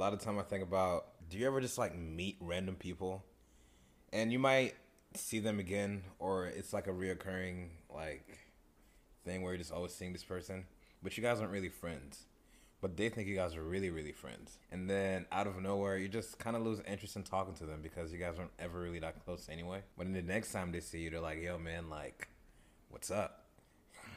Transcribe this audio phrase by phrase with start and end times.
[0.00, 3.22] lot of time I think about do you ever just like meet random people
[4.12, 4.74] and you might
[5.14, 8.38] see them again or it's like a reoccurring like
[9.24, 10.64] thing where you're just always seeing this person,
[11.02, 12.24] but you guys aren't really friends.
[12.80, 14.58] But they think you guys are really, really friends.
[14.72, 17.80] And then out of nowhere, you just kind of lose interest in talking to them
[17.82, 19.82] because you guys aren't ever really that close anyway.
[19.98, 22.28] But then the next time they see you, they're like, yo, man, like,
[22.88, 23.44] what's up?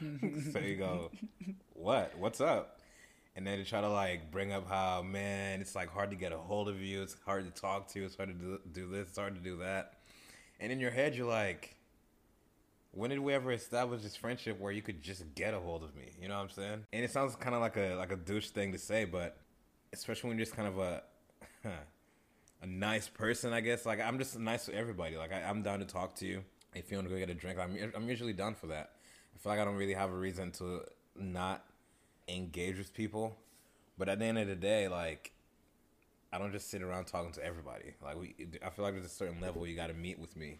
[0.00, 1.10] so you go,
[1.74, 2.16] what?
[2.16, 2.80] What's up?
[3.36, 6.32] And then to try to like bring up how, man, it's like hard to get
[6.32, 7.02] a hold of you.
[7.02, 8.06] It's hard to talk to you.
[8.06, 9.08] It's hard to do, do this.
[9.08, 9.94] It's hard to do that.
[10.60, 11.76] And in your head, you're like,
[12.92, 15.94] when did we ever establish this friendship where you could just get a hold of
[15.96, 16.12] me?
[16.20, 16.86] You know what I'm saying?
[16.92, 19.36] And it sounds kind of like a like a douche thing to say, but
[19.92, 21.02] especially when you're just kind of a
[22.62, 23.84] a nice person, I guess.
[23.84, 25.16] Like I'm just nice to everybody.
[25.16, 26.44] Like I, am down to talk to you.
[26.74, 28.92] If you want to go get a drink, I'm I'm usually down for that.
[29.34, 30.82] I feel like I don't really have a reason to
[31.16, 31.64] not
[32.28, 33.36] engage with people,
[33.98, 35.32] but at the end of the day, like
[36.32, 37.94] I don't just sit around talking to everybody.
[38.02, 40.58] Like we, I feel like there's a certain level you got to meet with me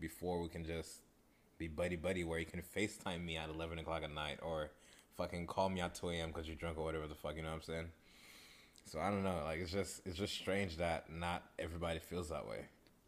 [0.00, 1.00] before we can just
[1.58, 4.70] be buddy buddy where you can FaceTime me at 11 o'clock at night or
[5.16, 6.28] fucking call me at 2 a.m.
[6.28, 7.88] because you're drunk or whatever the fuck, you know what I'm saying?
[8.84, 9.42] So I don't know.
[9.44, 12.66] Like it's just it's just strange that not everybody feels that way.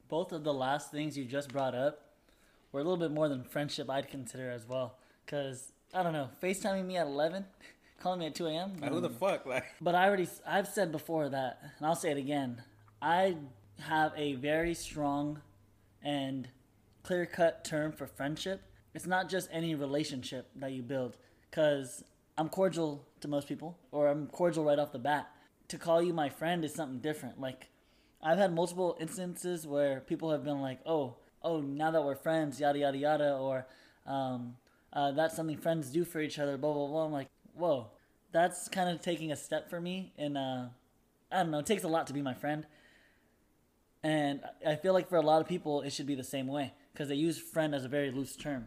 [0.08, 2.00] Both of the last things you just brought up
[2.72, 4.96] were a little bit more than friendship I'd consider as well.
[5.26, 7.44] Cause I don't know, FaceTiming me at 11,
[8.00, 8.76] calling me at 2 a.m.
[8.80, 9.46] Like, who the fuck?
[9.46, 12.62] Like, but I already I've said before that, and I'll say it again.
[13.00, 13.36] I
[13.80, 15.40] have a very strong
[16.02, 16.48] and
[17.02, 18.62] clear cut term for friendship.
[18.94, 21.16] It's not just any relationship that you build,
[21.50, 22.02] because
[22.36, 25.28] I'm cordial to most people, or I'm cordial right off the bat.
[25.68, 27.40] To call you my friend is something different.
[27.40, 27.68] Like,
[28.22, 32.60] I've had multiple instances where people have been like, oh, oh, now that we're friends,
[32.60, 33.66] yada, yada, yada, or
[34.06, 34.56] um,
[34.92, 37.04] uh, that's something friends do for each other, blah, blah, blah.
[37.04, 37.28] I'm like,
[37.61, 37.89] whoa,
[38.33, 40.12] that's kind of taking a step for me.
[40.19, 40.64] And uh,
[41.30, 42.66] I don't know, it takes a lot to be my friend.
[44.03, 46.72] And I feel like for a lot of people, it should be the same way
[46.92, 48.66] because they use friend as a very loose term.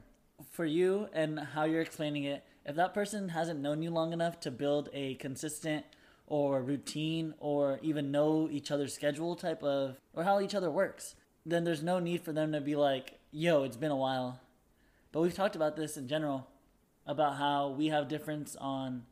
[0.52, 4.40] For you and how you're explaining it, if that person hasn't known you long enough
[4.42, 5.86] to build a consistent
[6.28, 11.16] or routine or even know each other's schedule type of or how each other works,
[11.46, 14.40] then there's no need for them to be like, yo, it's been a while.
[15.12, 16.48] But we've talked about this in general
[17.06, 19.03] about how we have difference on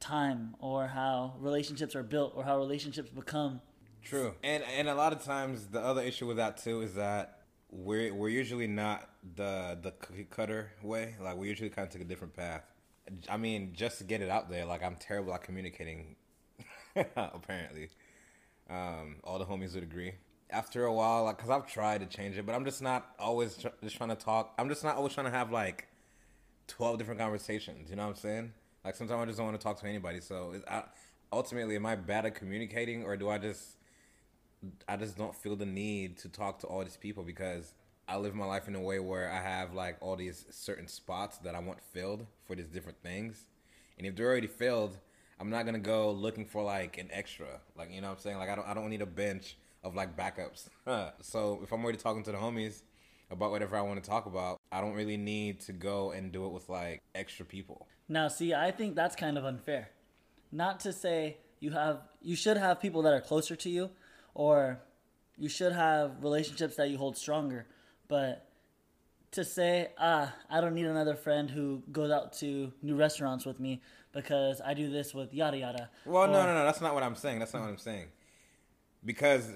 [0.00, 3.60] time or how relationships are built or how relationships become.
[4.02, 4.34] True.
[4.42, 7.40] And and a lot of times the other issue with that too is that
[7.70, 11.14] we're we're usually not the the cookie cutter way.
[11.20, 12.62] Like we usually kind of take a different path.
[13.28, 16.16] I mean, just to get it out there, like I'm terrible at communicating.
[17.16, 17.88] apparently,
[18.70, 20.12] um, all the homies would agree.
[20.50, 23.56] After a while, like, cause I've tried to change it, but I'm just not always
[23.56, 24.54] tr- just trying to talk.
[24.58, 25.88] I'm just not always trying to have like
[26.66, 27.90] twelve different conversations.
[27.90, 28.52] You know what I'm saying?
[28.84, 30.20] Like sometimes I just don't want to talk to anybody.
[30.20, 30.84] So I,
[31.32, 33.76] ultimately, am I bad at communicating, or do I just
[34.88, 37.74] I just don't feel the need to talk to all these people because
[38.06, 41.38] I live my life in a way where I have like all these certain spots
[41.38, 43.48] that I want filled for these different things.
[43.96, 44.98] And if they're already filled,
[45.40, 47.60] I'm not gonna go looking for like an extra.
[47.76, 48.38] Like you know what I'm saying?
[48.38, 50.68] Like I don't I don't need a bench of like backups.
[51.22, 52.82] so if I'm already talking to the homies
[53.30, 56.46] about whatever I want to talk about, I don't really need to go and do
[56.46, 57.86] it with like extra people.
[58.08, 59.90] Now see, I think that's kind of unfair.
[60.50, 63.90] Not to say you have you should have people that are closer to you
[64.34, 64.80] or
[65.38, 67.66] you should have relationships that you hold stronger.
[68.08, 68.48] But
[69.30, 73.60] to say, ah, I don't need another friend who goes out to new restaurants with
[73.60, 73.80] me
[74.12, 75.90] because I do this with yada yada.
[76.04, 77.38] Well, or, no, no, no, that's not what I'm saying.
[77.38, 78.06] That's not what I'm saying.
[79.04, 79.48] Because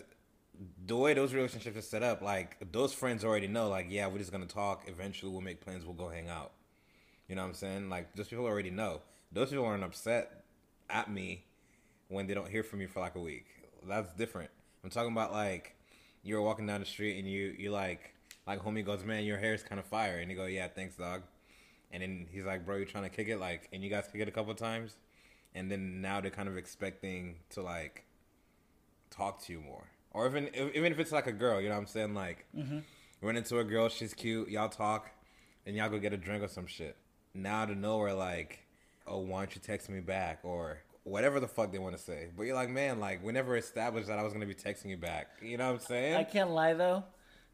[0.87, 4.19] the way those relationships are set up, like those friends already know, like, yeah, we're
[4.19, 4.85] just gonna talk.
[4.87, 5.85] Eventually, we'll make plans.
[5.85, 6.53] We'll go hang out.
[7.29, 7.91] You know what I'm saying?
[7.91, 9.03] Like those people already know.
[9.33, 10.45] Those people aren't upset
[10.89, 11.45] at me
[12.09, 13.47] when they don't hear from me for like a week.
[13.87, 14.51] That's different.
[14.83, 15.77] I'm talking about like
[16.23, 18.15] you're walking down the street and you you like
[18.49, 20.97] like homie goes, man, your hair is kind of fire, and you go, yeah, thanks,
[20.97, 21.23] dog.
[21.93, 24.23] And then he's like, bro, you're trying to kick it, like, and you guys kick
[24.23, 24.97] it a couple times,
[25.55, 28.05] and then now they're kind of expecting to like
[29.11, 31.83] talk to you more, or even even if it's like a girl, you know what
[31.83, 32.47] I'm saying, like.
[32.57, 32.79] Mm-hmm.
[33.21, 35.11] Run into a girl, she's cute, y'all talk,
[35.67, 36.97] and y'all go get a drink or some shit.
[37.35, 38.61] Now to nowhere, like,
[39.09, 40.39] oh, why don't you text me back?
[40.45, 42.29] Or whatever the fuck they want to say.
[42.37, 44.97] But you're like, man, like we never established that I was gonna be texting you
[44.97, 45.31] back.
[45.43, 46.15] You know what I'm saying?
[46.15, 47.03] I can't lie though.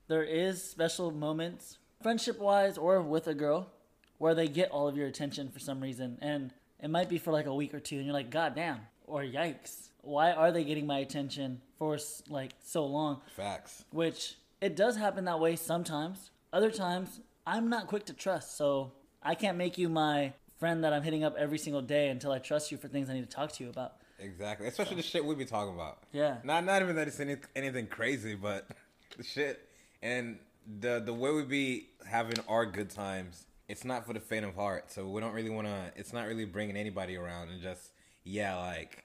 [0.07, 3.71] There is special moments, friendship wise or with a girl,
[4.19, 7.33] where they get all of your attention for some reason, and it might be for
[7.33, 10.65] like a week or two, and you're like, God damn, or yikes, why are they
[10.65, 11.99] getting my attention for
[12.29, 13.21] like so long?
[13.37, 13.85] Facts.
[13.91, 16.31] Which it does happen that way sometimes.
[16.53, 18.93] Other times, I'm not quick to trust, so
[19.23, 22.39] I can't make you my friend that I'm hitting up every single day until I
[22.39, 23.95] trust you for things I need to talk to you about.
[24.19, 24.67] Exactly.
[24.67, 25.99] Especially the shit we be talking about.
[26.13, 26.39] Yeah.
[26.45, 28.69] Not not even that it's any, anything crazy, but
[29.17, 29.69] the shit
[30.03, 30.39] and
[30.81, 33.47] the the way we be having our good times.
[33.67, 34.91] It's not for the faint of heart.
[34.93, 35.93] So we don't really want to.
[35.97, 37.93] It's not really bringing anybody around and just
[38.23, 39.05] yeah, like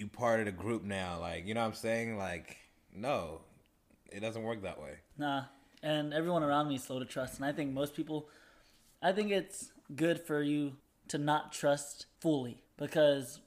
[0.00, 1.18] you part of the group now.
[1.20, 2.16] Like you know what I'm saying?
[2.16, 2.56] Like
[2.94, 3.42] no,
[4.10, 4.94] it doesn't work that way.
[5.16, 5.44] Nah.
[5.82, 7.36] And everyone around me is slow to trust.
[7.36, 8.28] And I think most people,
[9.02, 10.76] I think it's good for you
[11.08, 13.40] to not trust fully because,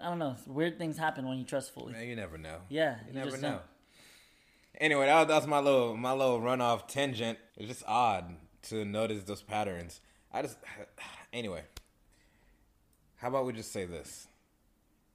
[0.00, 1.92] I don't know, weird things happen when you trust fully.
[1.92, 2.58] Man, you never know.
[2.68, 3.50] Yeah, you, you never know.
[3.50, 3.62] don't.
[4.80, 7.38] Anyway, that, that's my little my little runoff tangent.
[7.56, 10.00] It's just odd to notice those patterns.
[10.32, 10.56] I just
[11.32, 11.64] anyway.
[13.16, 14.28] How about we just say this?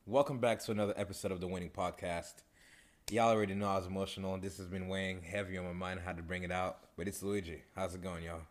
[0.08, 2.44] Welcome back to another episode of the Winning Podcast.
[3.10, 4.36] Y'all already know I was emotional.
[4.36, 6.00] and This has been weighing heavy on my mind.
[6.00, 6.78] I had to bring it out.
[6.96, 7.64] But it's Luigi.
[7.76, 8.42] How's it going, y'all?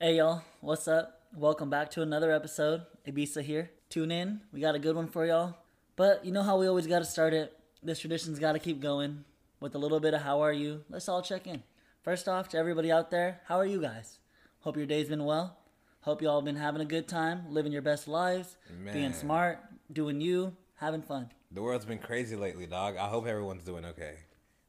[0.00, 1.20] Hey y'all, what's up?
[1.36, 2.82] Welcome back to another episode.
[3.06, 3.70] Ibisa here.
[3.90, 4.40] Tune in.
[4.52, 5.56] We got a good one for y'all.
[5.94, 7.56] But you know how we always got to start it.
[7.80, 9.24] This tradition's got to keep going
[9.60, 10.82] with a little bit of how are you.
[10.90, 11.62] Let's all check in.
[12.02, 14.18] First off, to everybody out there, how are you guys?
[14.62, 15.58] Hope your day's been well.
[16.00, 18.56] Hope y'all been having a good time, living your best lives,
[18.92, 19.60] being smart,
[19.92, 21.30] doing you, having fun.
[21.50, 22.96] The world's been crazy lately, dog.
[22.96, 24.16] I hope everyone's doing okay.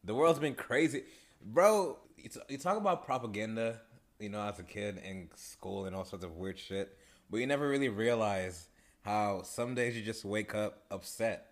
[0.04, 1.04] The world's been crazy,
[1.44, 1.98] bro.
[2.48, 3.82] You, talk about propaganda,
[4.20, 6.98] you know, as a kid in school and all sorts of weird shit,
[7.30, 8.68] but you never really realize
[9.02, 11.48] how some days you just wake up upset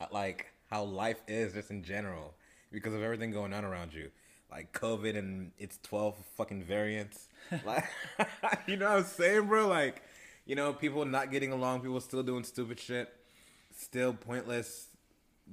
[0.00, 2.34] at like how life is just in general
[2.72, 4.10] because of everything going on around you,
[4.50, 7.28] like COVID and its twelve fucking variants.
[7.66, 7.84] like,
[8.66, 9.68] you know what I'm saying, bro?
[9.68, 10.02] Like,
[10.46, 13.12] you know, people not getting along, people still doing stupid shit
[13.74, 14.88] still pointless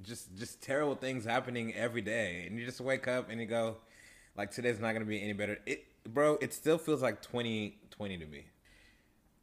[0.03, 3.77] just just terrible things happening every day and you just wake up and you go
[4.37, 8.25] like today's not gonna be any better it bro it still feels like 2020 to
[8.25, 8.45] me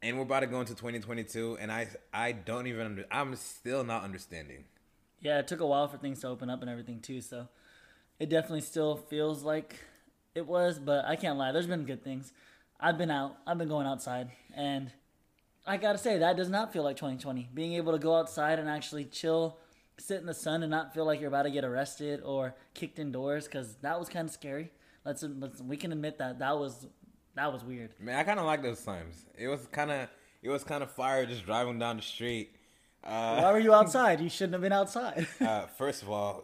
[0.01, 3.83] and we're about to go into 2022 and i i don't even under, i'm still
[3.83, 4.63] not understanding
[5.21, 7.47] Yeah, it took a while for things to open up and everything too, so
[8.19, 9.75] it definitely still feels like
[10.35, 11.51] it was, but I can't lie.
[11.51, 12.31] There's been good things.
[12.79, 13.37] I've been out.
[13.45, 14.91] I've been going outside, and
[15.65, 17.49] I gotta say that does not feel like 2020.
[17.53, 19.57] Being able to go outside and actually chill,
[19.97, 22.99] sit in the sun, and not feel like you're about to get arrested or kicked
[22.99, 24.71] indoors, because that was kind of scary.
[25.05, 26.87] Let's, let's we can admit that that was
[27.35, 27.91] that was weird.
[27.99, 30.09] man i kind of like those times it was kind of
[30.41, 32.53] it was kind of fire just driving down the street
[33.03, 34.19] uh Why were you outside?
[34.19, 35.25] You shouldn't have been outside.
[35.41, 36.43] uh, first of all,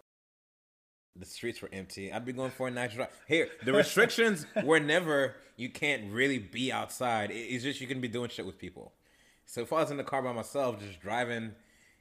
[1.18, 2.12] the streets were empty.
[2.12, 3.10] I'd be going for a nice drive.
[3.28, 7.30] Here, the restrictions were never you can't really be outside.
[7.32, 8.94] It's just you can be doing shit with people.
[9.46, 11.54] So if I was in the car by myself, just driving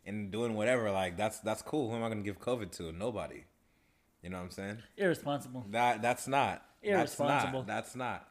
[0.07, 1.91] and doing whatever, like that's that's cool.
[1.91, 2.93] Who am I gonna give COVID to?
[2.93, 3.45] Nobody.
[4.23, 4.79] You know what I'm saying?
[4.97, 5.67] Irresponsible.
[5.71, 6.63] That that's not.
[6.83, 7.63] Irresponsible.
[7.63, 8.25] That's not.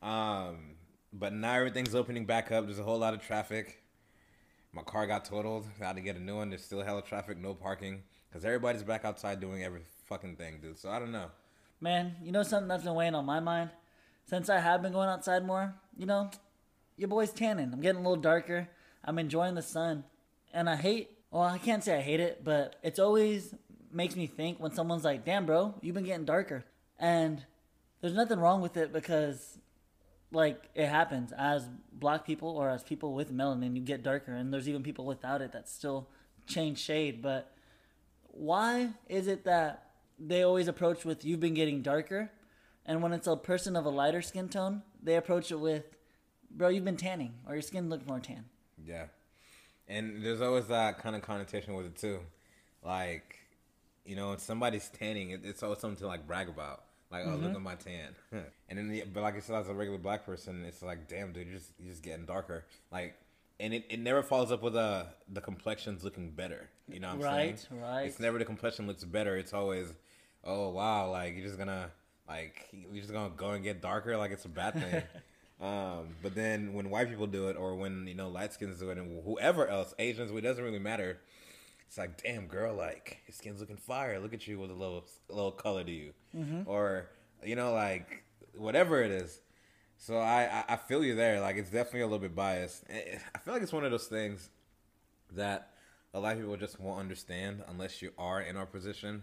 [0.00, 0.48] That's not.
[0.48, 0.76] Um,
[1.12, 2.66] but now everything's opening back up.
[2.66, 3.82] There's a whole lot of traffic.
[4.72, 5.66] My car got totaled.
[5.80, 6.50] Got to get a new one.
[6.50, 10.78] There's still hella traffic, no parking, because everybody's back outside doing every fucking thing, dude.
[10.78, 11.30] So I don't know.
[11.80, 13.70] Man, you know something that's been weighing on my mind?
[14.28, 16.30] Since I have been going outside more, you know,
[16.96, 17.70] your boy's tanning.
[17.72, 18.68] I'm getting a little darker.
[19.04, 20.04] I'm enjoying the sun.
[20.52, 23.54] And I hate, well, I can't say I hate it, but it's always
[23.92, 26.64] makes me think when someone's like, damn, bro, you've been getting darker.
[26.98, 27.44] And
[28.00, 29.58] there's nothing wrong with it because,
[30.32, 34.32] like, it happens as black people or as people with melanin, you get darker.
[34.32, 36.08] And there's even people without it that still
[36.46, 37.22] change shade.
[37.22, 37.52] But
[38.36, 39.86] why is it that
[40.18, 42.30] they always approach with you've been getting darker
[42.84, 45.95] and when it's a person of a lighter skin tone they approach it with
[46.56, 48.44] bro you've been tanning or your skin looked more tan
[48.84, 49.06] Yeah.
[49.88, 52.18] And there's always that kind of connotation with it too.
[52.82, 53.36] Like,
[54.04, 56.82] you know, when somebody's tanning, it's always something to like brag about.
[57.10, 58.16] Like, oh, look at my tan.
[58.68, 61.32] and then, the, but like I said, as a regular black person, it's like, damn,
[61.32, 62.64] dude, you're just you're just getting darker.
[62.90, 63.14] Like,
[63.60, 66.68] and it, it never follows up with uh the complexion's looking better.
[66.88, 67.80] You know what I'm Right, saying?
[67.80, 68.02] right.
[68.08, 69.36] It's never the complexion looks better.
[69.36, 69.86] It's always,
[70.42, 71.90] oh wow, like you're just gonna
[72.28, 74.16] like you're just gonna go and get darker.
[74.16, 75.02] Like it's a bad thing.
[75.60, 78.90] Um, but then when white people do it, or when you know light skins do
[78.90, 81.18] it, and whoever else, Asians, it doesn't really matter.
[81.86, 84.18] It's like, damn girl, like your skin's looking fire.
[84.18, 86.12] Look at you with a little, little color to you,
[86.66, 87.08] or
[87.44, 88.24] you know, like
[88.56, 89.40] whatever it is.
[89.98, 91.40] So I, I, I feel you there.
[91.40, 92.84] Like it's definitely a little bit biased.
[92.90, 94.50] Eh, I feel like it's one of those things
[95.32, 95.70] that
[96.12, 99.22] a lot of people just won't understand unless you are in our position.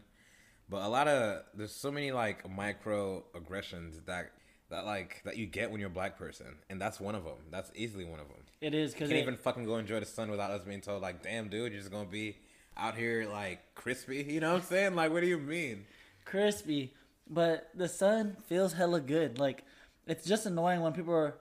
[0.69, 4.31] But a lot of there's so many like micro aggressions that
[4.69, 7.37] that like that you get when you're a black person, and that's one of them.
[7.51, 8.37] That's easily one of them.
[8.61, 11.01] it is because You can't even fucking go enjoy the sun without us being told
[11.01, 12.37] like, "Damn, dude, you're just gonna be
[12.77, 14.95] out here like crispy." You know what I'm saying?
[14.95, 15.85] Like, what do you mean?
[16.25, 16.93] crispy
[17.29, 19.63] but the sun feels hella good like
[20.07, 21.35] it's just annoying when people are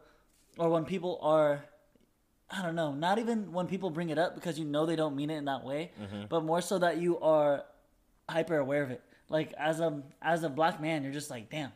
[0.58, 1.64] or when people are
[2.50, 5.16] I don't know, not even when people bring it up because you know they don't
[5.16, 6.24] mean it in that way, Mm-hmm.
[6.28, 7.64] but more so that you are
[8.28, 9.00] hyper aware of it.
[9.30, 11.72] Like as a as a black man, you're just like, damn,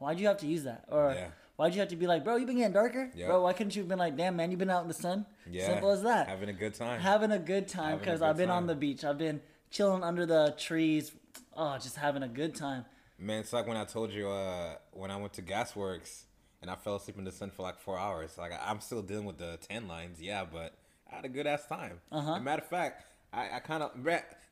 [0.00, 0.84] why'd you have to use that?
[0.88, 1.28] Or Yeah.
[1.56, 3.28] why'd you have to be like, bro, you been getting darker, Yep.
[3.28, 3.42] bro?
[3.42, 5.26] Why couldn't you have been like, damn man, you've been out in the sun?
[5.48, 5.66] Yeah.
[5.66, 6.26] Simple as that.
[6.26, 7.00] Having a good time.
[7.00, 9.04] having a good time because I've been on the beach.
[9.04, 9.40] I've been
[9.70, 11.12] chilling under the trees.
[11.56, 12.84] Oh, just having a good time.
[13.18, 16.24] Man, it's like when I told you uh, when I went to Gasworks
[16.62, 18.36] and I fell asleep in the sun for like four hours.
[18.38, 20.74] Like I'm still dealing with the tan lines, yeah, but
[21.10, 22.00] I had a good ass time.
[22.10, 22.32] Uh-huh.
[22.34, 23.90] As a matter of fact, I, I kind of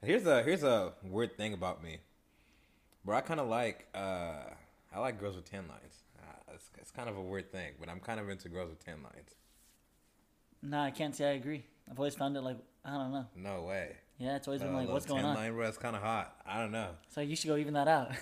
[0.02, 1.98] here's a here's a weird thing about me,
[3.04, 3.16] bro.
[3.16, 4.50] I kind of like uh,
[4.92, 6.04] I like girls with tan lines.
[6.18, 8.84] Uh, it's, it's kind of a weird thing, but I'm kind of into girls with
[8.84, 9.34] tan lines.
[10.62, 11.64] Nah, I can't say I agree.
[11.90, 13.26] I've always found it like I don't know.
[13.36, 13.96] No way.
[14.18, 15.36] Yeah, it's always been like, what's going on?
[15.36, 16.34] Line, bro, it's kind of hot.
[16.44, 16.90] I don't know.
[17.10, 18.12] So you should go even that out.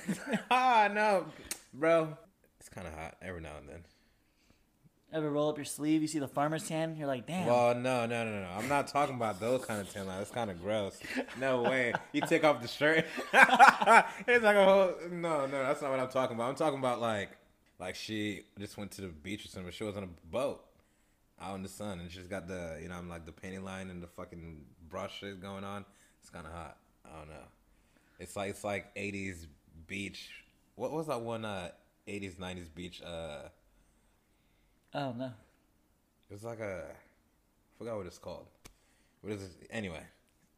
[0.50, 1.26] ah, no,
[1.72, 2.16] bro.
[2.60, 3.84] It's kind of hot every now and then.
[5.12, 7.46] Ever roll up your sleeve, you see the farmer's tan, you're like, damn.
[7.46, 8.48] Well, no, no, no, no.
[8.58, 10.18] I'm not talking about those kind of tan lines.
[10.18, 10.98] That's kind of gross.
[11.38, 11.92] No way.
[12.12, 13.06] You take off the shirt.
[13.32, 14.94] it's like a whole.
[15.10, 16.48] No, no, that's not what I'm talking about.
[16.48, 17.30] I'm talking about like,
[17.78, 19.70] like she just went to the beach or something.
[19.70, 20.64] She was on a boat
[21.40, 23.90] out in the sun, and she's got the, you know, I'm like the panty line
[23.90, 25.84] and the fucking bra shit going on.
[26.20, 26.78] It's kind of hot.
[27.04, 27.46] I don't know.
[28.18, 29.46] It's like it's like 80s
[29.86, 30.30] beach.
[30.74, 31.44] What was that one?
[31.44, 31.70] Uh,
[32.08, 33.02] 80s 90s beach.
[33.06, 33.48] Uh.
[34.96, 35.26] Oh no.
[35.26, 38.46] It was like a, I forgot what it's called.
[39.20, 39.68] What is it?
[39.70, 40.02] Anyway,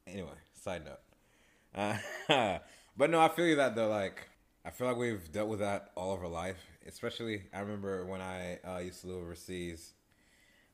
[0.06, 0.30] anyway.
[0.54, 1.98] Side note.
[2.28, 2.58] Uh,
[2.96, 3.88] but no, I feel you that though.
[3.88, 4.28] Like,
[4.64, 6.64] I feel like we've dealt with that all of our life.
[6.86, 9.92] Especially, I remember when I uh, used to live overseas.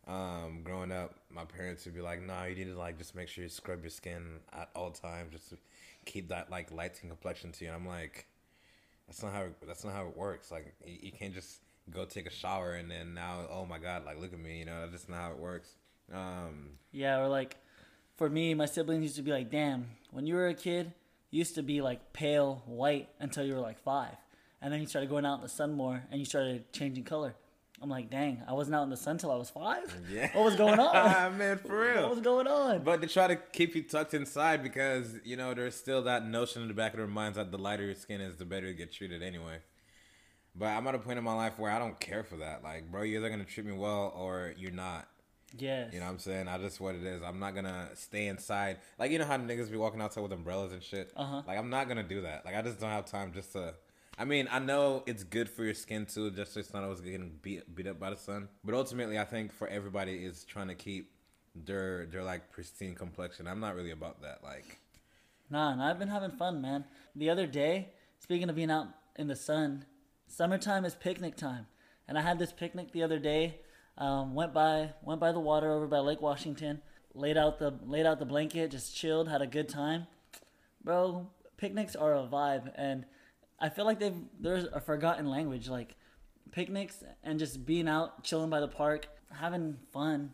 [0.07, 3.29] Um, growing up, my parents would be like, "Nah, you need to like just make
[3.29, 5.57] sure you scrub your skin at all times, just to
[6.05, 8.27] keep that like light complexion to you." And I'm like,
[9.07, 10.51] that's not how that's not how it works.
[10.51, 11.61] Like, you, you can't just
[11.91, 14.65] go take a shower and then now, oh my god, like look at me, you
[14.65, 15.71] know, that's just not how it works.
[16.13, 17.57] Um, Yeah, or like
[18.17, 20.93] for me, my siblings used to be like, damn, when you were a kid,
[21.31, 24.15] you used to be like pale white until you were like five.
[24.63, 27.35] And then you started going out in the sun more and you started changing color.
[27.83, 29.95] I'm like, dang, I wasn't out in the sun till I was five?
[30.11, 31.37] yeah, What was going on?
[31.39, 32.03] man, for real.
[32.03, 32.83] what was going on?
[32.83, 36.63] But they try to keep you tucked inside because you know there's still that notion
[36.63, 38.75] in the back of their minds that the lighter your skin is, the better you
[38.75, 39.59] get treated anyway.
[40.57, 42.63] But I'm at a point in my life where I don't care for that.
[42.63, 45.09] Like, bro, you're either gonna treat me well or you're not.
[45.57, 45.93] yes.
[45.93, 46.47] You know what I'm saying?
[46.49, 47.23] I just what it is.
[47.23, 48.79] I'm not gonna stay inside.
[48.99, 51.13] Like you know how niggas be walking outside with umbrellas and shit.
[51.17, 51.43] Uh-huh.
[51.47, 52.45] Like I'm not gonna do that.
[52.45, 53.75] Like I just don't have time just to.
[54.17, 57.01] I mean, I know it's good for your skin too, just so it's not always
[57.01, 58.49] getting beat beat up by the sun.
[58.63, 61.11] But ultimately, I think for everybody is trying to keep
[61.57, 63.49] their their like pristine complexion.
[63.49, 64.39] I'm not really about that.
[64.45, 64.79] Like,
[65.51, 66.85] Nah, and I've been having fun, man.
[67.17, 67.89] The other day,
[68.21, 69.85] speaking of being out in the sun,
[70.35, 71.67] summertime is picnic time,
[72.09, 73.61] and I had this picnic the other day.
[73.97, 76.83] Um, went by went by the water over by Lake Washington,
[77.15, 80.09] laid out the laid out the blanket, just chilled, had a good time.
[80.83, 83.05] Bro, picnics are a vibe, and
[83.61, 85.95] I feel like they've there's a forgotten language like
[86.51, 90.33] picnics and just being out chilling by the park, having fun,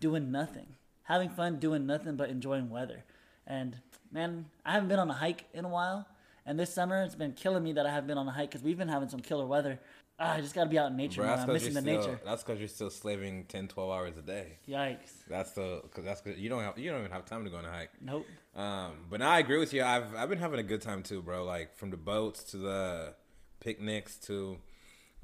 [0.00, 0.66] doing nothing,
[1.04, 3.04] having fun doing nothing but enjoying weather.
[3.46, 3.76] And
[4.10, 6.08] man, I haven't been on a hike in a while,
[6.46, 8.62] and this summer it's been killing me that I haven't been on a hike because
[8.62, 9.78] we've been having some killer weather.
[10.18, 12.02] Ah, I just gotta be out in nature, bro, that's I'm because missing you're the
[12.02, 12.24] still nature.
[12.24, 14.58] that's because you're still slaving 10, 12 hours a day.
[14.66, 15.10] Yikes.
[15.28, 17.58] That's the because that's cause you don't have you don't even have time to go
[17.58, 17.90] on a hike.
[18.00, 18.24] Nope.
[18.54, 19.82] Um, but now I agree with you.
[19.82, 21.44] I've I've been having a good time too, bro.
[21.44, 23.14] Like from the boats to the
[23.60, 24.58] picnics to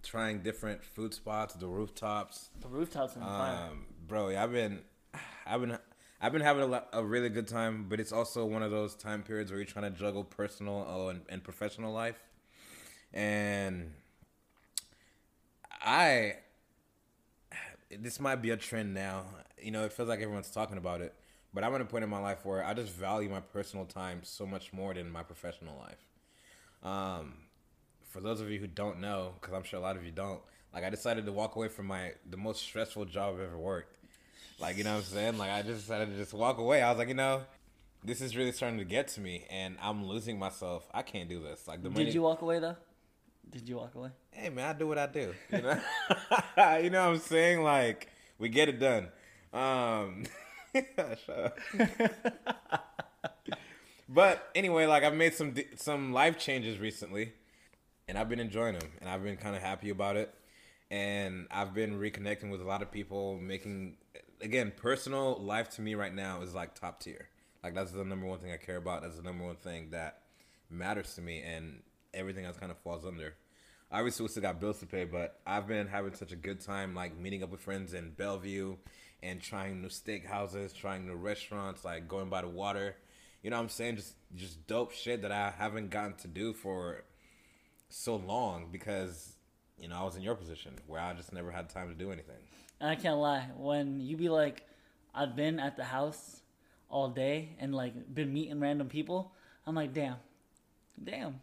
[0.02, 2.50] trying different food spots, the rooftops.
[2.60, 3.68] The rooftops on fire.
[3.70, 4.80] Um, bro, yeah, I've been,
[5.46, 5.78] I've been,
[6.22, 7.86] I've been having a, lot, a really good time.
[7.88, 11.08] But it's also one of those time periods where you're trying to juggle personal oh,
[11.08, 12.22] and, and professional life,
[13.12, 13.92] and
[15.82, 16.36] I.
[17.90, 19.24] This might be a trend now.
[19.60, 21.14] You know, it feels like everyone's talking about it.
[21.52, 24.20] But I'm at a point in my life where I just value my personal time
[24.22, 26.90] so much more than my professional life.
[26.90, 27.34] Um,
[28.08, 30.40] for those of you who don't know, because I'm sure a lot of you don't,
[30.72, 33.98] like I decided to walk away from my the most stressful job I've ever worked.
[34.62, 35.38] Like you know what I'm saying?
[35.38, 36.82] Like I just decided to just walk away.
[36.82, 37.42] I was like, you know,
[38.04, 40.88] this is really starting to get to me, and I'm losing myself.
[40.94, 41.66] I can't do this.
[41.66, 42.04] Like the money.
[42.04, 42.76] Did you walk away though?
[43.50, 44.10] Did you walk away?
[44.30, 45.34] Hey man, I do what I do.
[45.50, 45.76] You know,
[46.80, 47.64] you know what I'm saying?
[47.64, 49.08] Like we get it done.
[49.52, 50.26] Um,
[54.08, 57.32] but anyway, like I've made some some life changes recently,
[58.06, 60.32] and I've been enjoying them, and I've been kind of happy about it.
[60.88, 63.96] And I've been reconnecting with a lot of people, making
[64.42, 67.28] again personal life to me right now is like top tier.
[67.62, 69.02] Like that's the number one thing I care about.
[69.02, 70.22] That's the number one thing that
[70.68, 71.82] matters to me, and
[72.12, 73.34] everything else kind of falls under.
[73.90, 76.94] Obviously, we still got bills to pay, but I've been having such a good time,
[76.94, 78.76] like meeting up with friends in Bellevue
[79.22, 82.96] and trying new steak houses, trying new restaurants, like going by the water.
[83.42, 83.96] You know what I'm saying?
[83.96, 87.04] Just just dope shit that I haven't gotten to do for
[87.88, 89.34] so long because
[89.78, 92.10] you know I was in your position where I just never had time to do
[92.10, 92.36] anything.
[92.82, 94.66] And I can't lie, when you be like,
[95.14, 96.42] I've been at the house
[96.90, 99.32] all day and like been meeting random people,
[99.64, 100.16] I'm like, damn,
[101.02, 101.40] damn.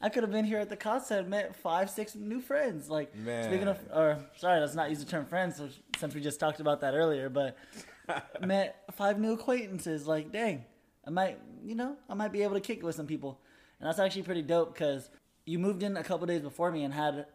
[0.00, 2.88] I could have been here at the concert and met five, six new friends.
[2.88, 3.42] Like Man.
[3.44, 5.60] speaking of, or sorry, let's not use the term friends
[5.98, 7.28] since we just talked about that earlier.
[7.28, 7.56] But
[8.40, 10.06] met five new acquaintances.
[10.06, 10.64] Like, dang,
[11.04, 13.40] I might, you know, I might be able to kick it with some people,
[13.80, 15.10] and that's actually pretty dope because
[15.46, 17.26] you moved in a couple days before me and had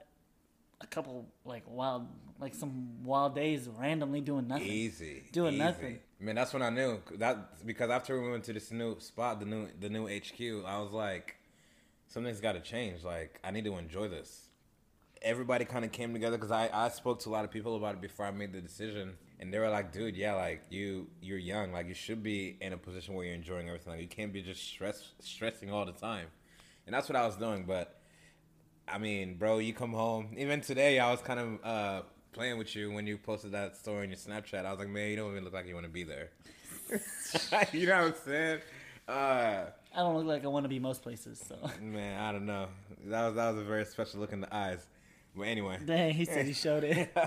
[0.79, 2.07] a couple like wild,
[2.41, 4.65] like some wild days randomly doing nothing.
[4.67, 5.63] Easy, Doing easy.
[5.63, 5.99] nothing.
[6.19, 9.45] Man, that's when I knew that because after we went to this new spot, the
[9.45, 11.35] new the new HQ, I was like,
[12.07, 13.03] something's got to change.
[13.03, 14.47] Like, I need to enjoy this.
[15.21, 17.95] Everybody kind of came together because I I spoke to a lot of people about
[17.95, 21.37] it before I made the decision, and they were like, "Dude, yeah, like you you're
[21.37, 23.93] young, like you should be in a position where you're enjoying everything.
[23.93, 26.27] Like, you can't be just stress stressing all the time."
[26.87, 27.97] And that's what I was doing, but.
[28.87, 30.33] I mean, bro, you come home.
[30.35, 32.01] Even today, I was kind of uh,
[32.33, 34.65] playing with you when you posted that story on your Snapchat.
[34.65, 36.29] I was like, man, you don't even look like you want to be there.
[37.71, 38.59] you know what I'm saying?
[39.07, 41.43] Uh, I don't look like I want to be most places.
[41.45, 42.67] So man, I don't know.
[43.05, 44.85] That was that was a very special look in the eyes.
[45.35, 47.11] But anyway, dang, he said he showed it.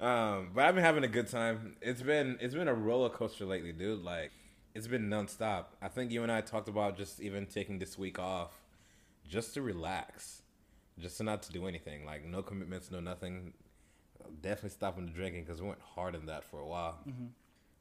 [0.00, 1.76] um, but I've been having a good time.
[1.80, 4.02] It's been it's been a roller coaster lately, dude.
[4.02, 4.32] Like
[4.74, 5.66] it's been nonstop.
[5.80, 8.52] I think you and I talked about just even taking this week off,
[9.28, 10.42] just to relax,
[10.98, 12.04] just to not to do anything.
[12.04, 13.52] Like no commitments, no nothing.
[14.40, 16.98] Definitely stopping the drinking because we went hard in that for a while.
[17.08, 17.26] Mm-hmm.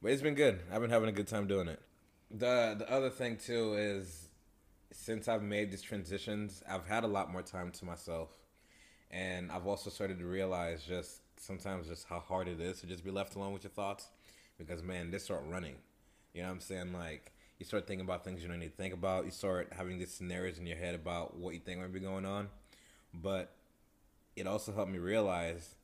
[0.02, 0.60] But it's been good.
[0.72, 1.82] I've been having a good time doing it.
[2.30, 4.30] The the other thing too is
[4.92, 8.30] since I've made these transitions, I've had a lot more time to myself.
[9.10, 13.04] And I've also started to realize just sometimes just how hard it is to just
[13.04, 14.10] be left alone with your thoughts.
[14.58, 15.76] Because man, they start running.
[16.34, 16.94] You know what I'm saying?
[16.94, 19.26] Like you start thinking about things you don't need to think about.
[19.26, 22.26] You start having these scenarios in your head about what you think might be going
[22.26, 22.50] on.
[23.14, 23.52] But
[24.36, 25.76] it also helped me realize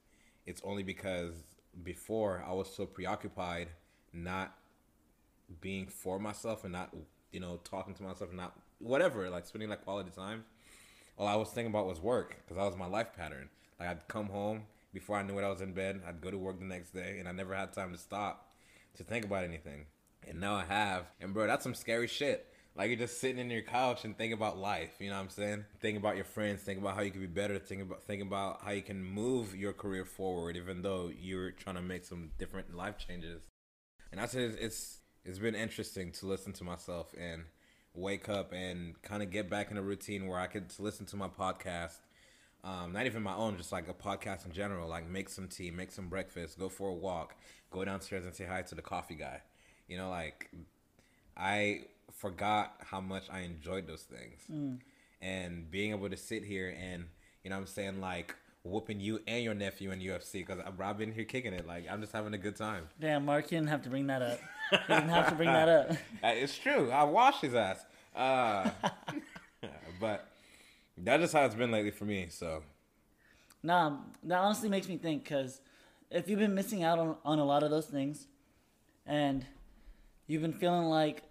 [0.45, 1.34] it's only because
[1.84, 3.69] before I was so preoccupied
[4.12, 4.56] not
[5.62, 6.93] being for myself and not
[7.32, 10.43] you know talking to myself and not whatever like spending like quality time.
[11.17, 13.49] All i was thinking about was work because that was my life pattern.
[13.79, 16.38] Like i'd come home before i knew it i was in bed i'd go to
[16.38, 18.53] work the next day and i never had time to stop
[18.95, 19.86] to think about anything.
[20.27, 21.06] And now i have.
[21.19, 24.33] And bro that's some scary shit like you're just sitting in your couch and thinking
[24.33, 27.12] about life you know what i'm saying thinking about your friends thinking about how you
[27.12, 30.81] can be better thinking about thinking about how you can move your career forward even
[30.81, 33.43] though you're trying to make some different life changes
[34.13, 37.45] and I said it's, it's it's been interesting to listen to myself and
[37.95, 41.15] wake up and kind of get back in a routine where I could listen to
[41.15, 41.97] my podcast,
[42.63, 44.88] um, not even my own, just like a podcast in general.
[44.88, 47.36] Like make some tea, make some breakfast, go for a walk,
[47.71, 49.41] go downstairs and say hi to the coffee guy.
[49.88, 50.51] You know, like
[51.36, 54.42] I forgot how much I enjoyed those things,
[55.22, 57.06] and being able to sit here and
[57.44, 60.98] you know what I'm saying like whooping you and your nephew in UFC because I've
[60.98, 61.68] been here kicking it.
[61.68, 62.88] Like I'm just having a good time.
[63.00, 64.39] Damn, Mark, you didn't have to bring that up.
[64.72, 65.92] You didn't have to bring that up.
[66.24, 66.89] Uh, It's true.
[66.89, 67.86] I washed his ass.
[68.16, 68.70] Uh,
[70.00, 70.28] but
[70.98, 72.28] that's just how it's been lately for me.
[72.30, 72.63] So
[73.63, 75.62] Nah, that honestly makes me think because
[76.12, 78.28] if you've been missing out on, on a lot of those things,
[79.06, 79.46] and
[80.28, 81.24] you've been feeling like, mm,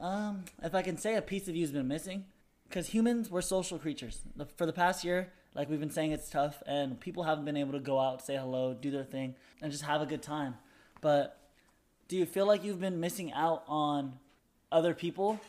[0.00, 2.24] um, if I can say a piece of you has been missing,
[2.68, 4.22] because humans we're social creatures.
[4.56, 7.72] For the past year, like we've been saying, it's tough, and people haven't been able
[7.72, 10.54] to go out, say hello, do their thing, and just have a good time.
[11.00, 11.38] But
[12.08, 14.18] do you feel like you've been missing out on
[14.70, 15.40] other people,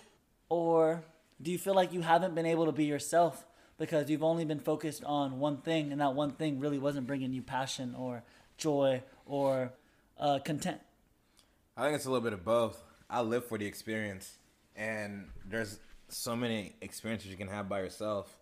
[0.49, 1.03] or
[1.41, 3.45] do you feel like you haven't been able to be yourself
[3.77, 7.33] because you've only been focused on one thing, and that one thing really wasn't bringing
[7.33, 8.23] you passion or
[8.57, 9.71] joy or
[10.19, 10.79] uh, content?
[11.77, 12.81] I think it's a little bit of both.
[13.09, 14.37] I live for the experience,
[14.75, 18.37] and there's so many experiences you can have by yourself.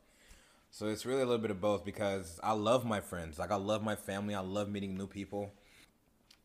[0.71, 3.39] So it's really a little bit of both because I love my friends.
[3.39, 4.36] Like I love my family.
[4.36, 5.53] I love meeting new people.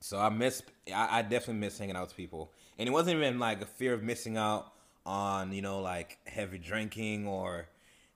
[0.01, 0.63] So I miss.
[0.95, 3.93] I, I definitely miss hanging out with people, and it wasn't even like a fear
[3.93, 4.73] of missing out
[5.05, 7.69] on you know like heavy drinking or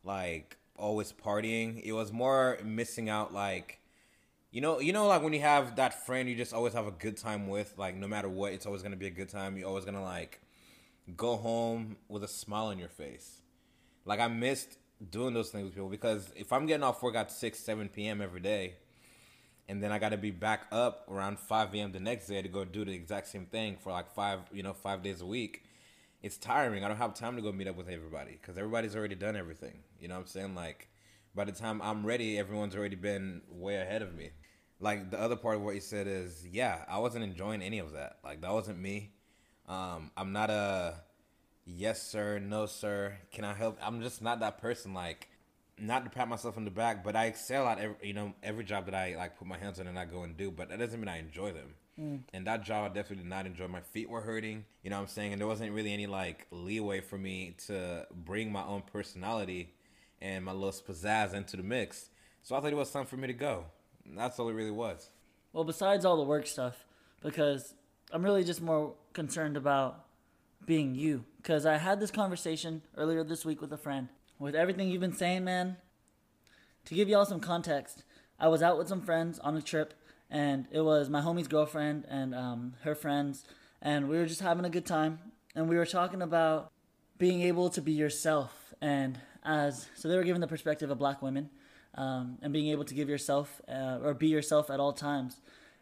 [0.04, 1.80] like always partying.
[1.82, 3.80] It was more missing out like
[4.56, 6.90] you know, you know, like when you have that friend you just always have a
[6.90, 9.58] good time with, like no matter what, it's always gonna be a good time.
[9.58, 10.40] You're always gonna like
[11.14, 13.42] go home with a smile on your face.
[14.06, 14.78] Like I missed
[15.10, 18.22] doing those things with people because if I'm getting off work at six, seven p.m.
[18.22, 18.76] every day,
[19.68, 21.92] and then I got to be back up around five a.m.
[21.92, 24.72] the next day to go do the exact same thing for like five, you know,
[24.72, 25.64] five days a week.
[26.22, 26.82] It's tiring.
[26.82, 29.80] I don't have time to go meet up with everybody because everybody's already done everything.
[30.00, 30.54] You know what I'm saying?
[30.54, 30.88] Like
[31.34, 34.30] by the time I'm ready, everyone's already been way ahead of me.
[34.80, 37.92] Like the other part of what you said is, yeah, I wasn't enjoying any of
[37.92, 38.18] that.
[38.24, 39.12] Like that wasn't me.
[39.68, 40.94] Um, I'm not a
[41.64, 43.16] yes sir, no sir.
[43.32, 43.78] Can I help?
[43.82, 44.94] I'm just not that person.
[44.94, 45.28] Like,
[45.78, 48.64] not to pat myself on the back, but I excel at every you know every
[48.64, 50.50] job that I like put my hands on and I go and do.
[50.50, 51.74] But that doesn't mean I enjoy them.
[52.34, 53.68] And that job I definitely did not enjoy.
[53.68, 54.64] My feet were hurting.
[54.82, 55.32] You know what I'm saying?
[55.32, 59.72] And there wasn't really any like leeway for me to bring my own personality
[60.20, 62.10] and my little pizzazz into the mix.
[62.42, 63.64] So I thought it was time for me to go.
[64.14, 65.10] That's all it really was.
[65.52, 66.84] Well, besides all the work stuff,
[67.22, 67.74] because
[68.12, 70.04] I'm really just more concerned about
[70.64, 71.24] being you.
[71.36, 74.08] Because I had this conversation earlier this week with a friend.
[74.38, 75.76] With everything you've been saying, man,
[76.84, 78.04] to give y'all some context,
[78.38, 79.94] I was out with some friends on a trip,
[80.30, 83.44] and it was my homie's girlfriend and um, her friends,
[83.80, 85.18] and we were just having a good time.
[85.54, 86.70] And we were talking about
[87.16, 91.22] being able to be yourself, and as so they were giving the perspective of black
[91.22, 91.48] women,
[91.96, 95.40] um, and being able to give yourself uh, or be yourself at all times.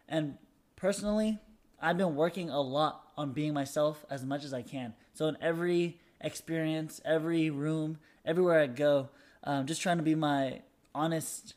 [0.09, 0.39] And
[0.77, 1.39] personally,
[1.81, 4.95] I've been working a lot on being myself as much as I can.
[5.13, 9.11] So in every experience, every room, everywhere I go,
[9.45, 10.63] um, just trying to be my
[10.95, 11.55] honest,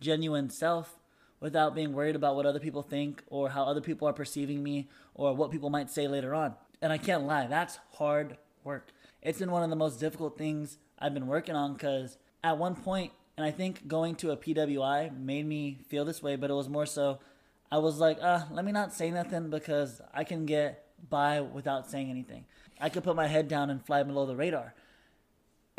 [0.00, 0.98] genuine self
[1.38, 4.88] without being worried about what other people think or how other people are perceiving me
[5.14, 6.54] or what people might say later on.
[6.82, 8.88] And I can't lie, that's hard work.
[9.22, 12.74] It's been one of the most difficult things I've been working on because at one
[12.74, 16.52] point, and I think going to a PWI made me feel this way, but it
[16.52, 17.20] was more so
[17.72, 21.90] I was like, uh, let me not say nothing because I can get by without
[21.90, 22.44] saying anything.
[22.78, 24.74] I could put my head down and fly below the radar.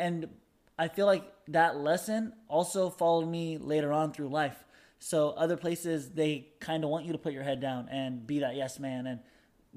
[0.00, 0.28] And
[0.76, 4.64] I feel like that lesson also followed me later on through life.
[4.98, 8.40] So other places they kind of want you to put your head down and be
[8.40, 9.20] that yes man and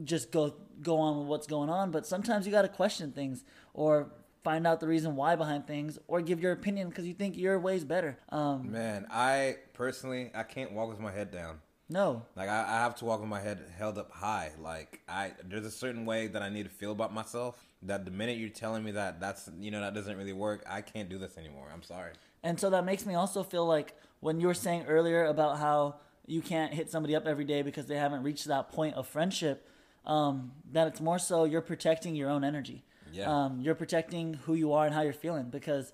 [0.04, 3.44] just go go on with what's going on, but sometimes you got to question things
[3.76, 4.10] or
[4.46, 7.60] find out the reason why behind things or give your opinion because you think your
[7.60, 8.18] way's better.
[8.30, 11.60] Um, Man, I personally I can't walk with my head down.
[11.90, 14.52] no, Like I, I have to walk with my head held up high.
[14.62, 17.62] Like I there's a certain way that I need to feel about myself.
[17.82, 20.82] That the minute you're telling me that that's you know that doesn't really work, I
[20.82, 21.68] can't do this anymore.
[21.74, 22.14] I'm sorry.
[22.44, 25.96] And so that makes me also feel like when you were saying earlier about how
[26.28, 29.68] you can't hit somebody up every day because they haven't reached that point of friendship,
[30.06, 32.84] um, that it's more so you're protecting your own energy.
[33.16, 33.46] Yeah.
[33.46, 35.94] Um, you're protecting who you are and how you're feeling because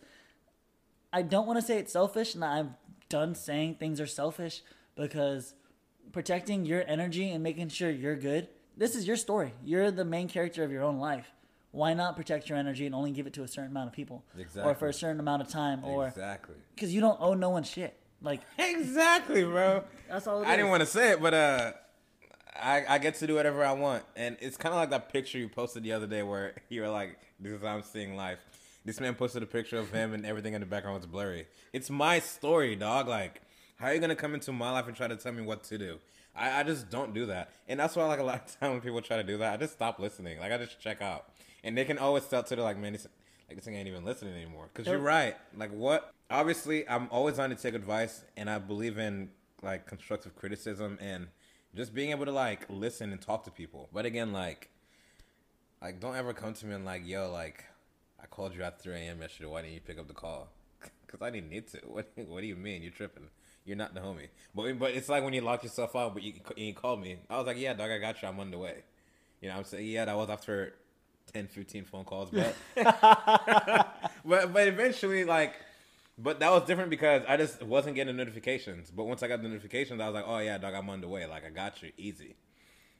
[1.13, 2.75] I don't want to say it's selfish, and I'm
[3.09, 4.61] done saying things are selfish
[4.95, 5.53] because
[6.11, 8.47] protecting your energy and making sure you're good.
[8.77, 9.53] This is your story.
[9.63, 11.31] You're the main character of your own life.
[11.71, 14.25] Why not protect your energy and only give it to a certain amount of people,
[14.61, 16.55] or for a certain amount of time, or exactly.
[16.75, 17.97] because you don't owe no one shit.
[18.21, 19.83] Like Exactly, bro.
[20.09, 20.45] that's all.
[20.45, 21.71] I didn't want to say it, but uh,
[22.55, 25.37] I I get to do whatever I want, and it's kind of like that picture
[25.37, 28.39] you posted the other day where you were like, "This is how I'm seeing life."
[28.83, 31.47] This man posted a picture of him, and everything in the background was blurry.
[31.71, 33.07] It's my story, dog.
[33.07, 33.41] Like,
[33.77, 35.77] how are you gonna come into my life and try to tell me what to
[35.77, 35.99] do?
[36.35, 38.81] I, I just don't do that, and that's why like a lot of time when
[38.81, 40.39] people try to do that, I just stop listening.
[40.39, 41.25] Like I just check out,
[41.63, 43.07] and they can always tell to the like, man, this,
[43.47, 44.69] like this thing ain't even listening anymore.
[44.73, 45.35] Because you're right.
[45.55, 46.11] Like what?
[46.29, 49.29] Obviously, I'm always on to take advice, and I believe in
[49.61, 51.27] like constructive criticism and
[51.75, 53.89] just being able to like listen and talk to people.
[53.93, 54.69] But again, like,
[55.81, 57.65] like don't ever come to me and like, yo, like,
[58.21, 59.21] I called you at 3 a.m.
[59.21, 59.49] yesterday.
[59.49, 60.49] Why didn't you pick up the call?
[61.05, 61.77] Because I didn't need to.
[61.87, 62.81] What What do you mean?
[62.83, 63.27] You're tripping.
[63.65, 64.29] You're not the homie.
[64.55, 67.17] But but it's like when you lock yourself out, but you you called me.
[67.29, 68.27] I was like, yeah, dog, I got you.
[68.27, 68.83] I'm on the way.
[69.41, 69.87] You know what I'm saying?
[69.87, 70.73] Yeah, that was after
[71.33, 72.55] 10, 15 phone calls, but
[74.25, 75.55] but but eventually, like,
[76.21, 78.91] but that was different because I just wasn't getting notifications.
[78.91, 81.07] But once I got the notifications, I was like, oh yeah, dog, I'm on the
[81.07, 81.25] way.
[81.25, 82.35] Like, I got you, easy.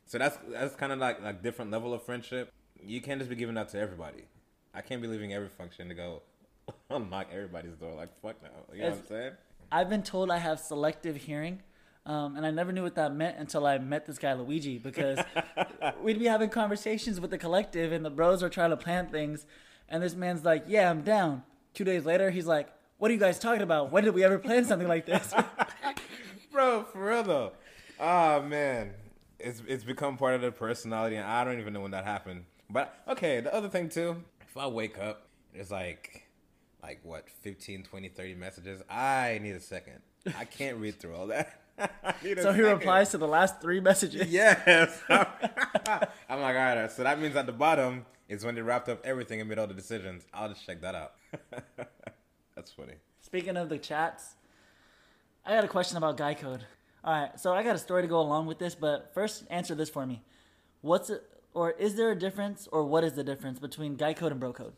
[0.06, 2.52] So that's that's kind of like like different level of friendship.
[2.84, 4.26] You can't just be giving that to everybody.
[4.74, 6.22] I can't be leaving every function to go
[6.90, 7.96] unlock everybody's door.
[7.96, 8.50] Like, fuck no.
[8.74, 9.32] You know what I'm saying?
[9.72, 11.62] I've been told I have selective hearing,
[12.06, 15.20] um, and I never knew what that meant until I met this guy Luigi because
[16.02, 19.46] we'd be having conversations with the collective, and the bros are trying to plan things,
[19.88, 22.68] and this man's like, "Yeah, I'm down." Two days later, he's like,
[23.02, 23.92] "What are you guys talking about?
[23.92, 25.34] When did we ever plan something like this?"
[26.52, 27.52] Bro, for real though.
[28.00, 28.92] Ah man,
[29.40, 32.46] it's it's become part of the personality, and I don't even know when that happened.
[32.70, 36.28] But okay, the other thing too, if I wake up, there's like,
[36.84, 38.84] like what, 15, 20, 30 messages.
[38.88, 40.02] I need a second.
[40.38, 41.58] I can't read through all that.
[42.40, 44.28] So he replies to the last three messages.
[44.30, 45.02] Yes.
[45.10, 45.26] I'm
[46.30, 46.92] like, all right.
[46.92, 49.66] So that means at the bottom is when they wrapped up everything and made all
[49.66, 50.28] the decisions.
[50.32, 51.14] I'll just check that out.
[52.62, 52.94] That's funny.
[53.22, 54.36] Speaking of the chats,
[55.44, 56.64] I got a question about Guy Code.
[57.04, 59.74] All right, so I got a story to go along with this, but first answer
[59.74, 60.22] this for me.
[60.82, 61.24] What's it,
[61.56, 64.54] or is there a difference, or what is the difference between Guy Code and Bro
[64.54, 64.74] Code?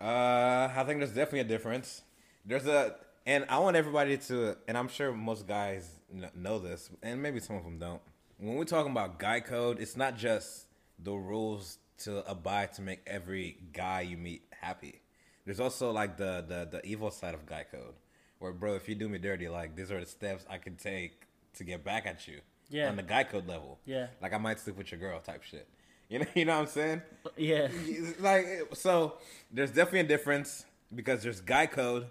[0.00, 2.00] Uh, I think there's definitely a difference.
[2.46, 5.86] There's a and I want everybody to, and I'm sure most guys
[6.34, 8.00] know this, and maybe some of them don't.
[8.38, 10.64] When we're talking about guy code, it's not just
[10.98, 15.02] the rules to abide to make every guy you meet happy.
[15.44, 17.94] There's also like the the the evil side of guy code,
[18.38, 21.26] where bro, if you do me dirty, like these are the steps I can take
[21.54, 22.40] to get back at you.
[22.70, 22.88] Yeah.
[22.88, 23.78] On the guy code level.
[23.84, 24.06] Yeah.
[24.20, 25.68] Like I might sleep with your girl type shit.
[26.12, 27.02] You know, you know what I'm saying?
[27.38, 27.68] Yeah.
[28.20, 29.14] like so
[29.50, 32.06] there's definitely a difference because there's guy code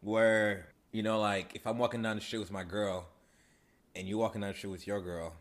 [0.00, 3.06] where you know like if i'm walking down the street with my girl
[3.96, 5.34] and you walking down the street with your girl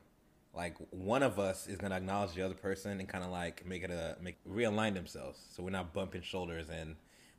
[0.55, 3.83] like one of us is gonna acknowledge the other person and kind of like make
[3.83, 5.39] it a make realign themselves.
[5.51, 6.95] So we're not bumping shoulders and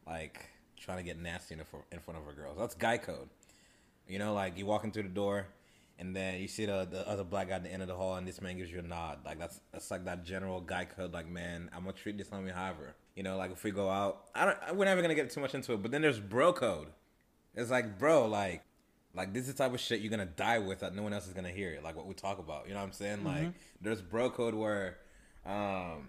[0.07, 1.61] like trying to get nasty in,
[1.93, 3.29] in front of our girls that's guy code.
[4.09, 5.47] You know like you walking through the door
[5.97, 8.17] and then you see the, the other black guy at the end of the hall
[8.17, 9.21] and this man gives you a nod.
[9.25, 12.53] Like that's that's like that general guy code like man i'm gonna treat this homie
[12.53, 15.41] however you know like if we go out i don't we're never gonna get too
[15.41, 16.89] much into it but then there's bro code.
[17.55, 18.65] It's like bro like
[19.15, 21.27] like this is the type of shit you're gonna die with that no one else
[21.27, 22.67] is gonna hear like what we talk about.
[22.67, 23.25] You know what i'm saying?
[23.25, 24.99] Like there's bro code where
[25.47, 26.09] um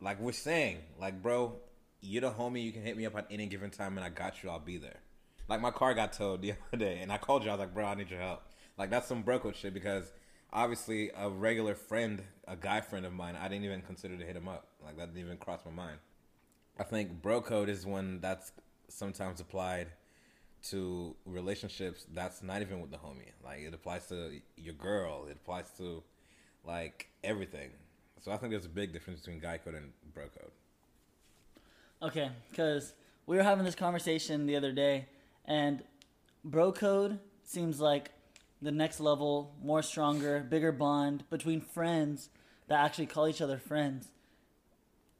[0.00, 1.56] like we're saying like bro
[2.00, 4.42] you're the homie you can hit me up at any given time and i got
[4.42, 5.00] you i'll be there.
[5.48, 7.74] Like my car got towed the other day and i called you i was like
[7.74, 8.42] bro i need your help.
[8.78, 10.12] Like that's some bro code shit because
[10.52, 14.36] obviously a regular friend a guy friend of mine i didn't even consider to hit
[14.36, 14.68] him up.
[14.84, 15.98] Like that didn't even cross my mind.
[16.78, 18.52] I think bro code is one that's
[18.88, 19.88] sometimes applied
[20.70, 23.32] to relationships that's not even with the homie.
[23.44, 25.26] Like it applies to your girl.
[25.28, 26.02] It applies to
[26.64, 27.70] like everything.
[28.22, 30.50] So I think there's a big difference between guy code and bro code.
[32.02, 32.92] Okay, because
[33.26, 35.06] we were having this conversation the other day,
[35.44, 35.82] and
[36.44, 38.10] bro code seems like
[38.60, 42.28] the next level, more stronger, bigger bond between friends
[42.68, 44.08] that actually call each other friends.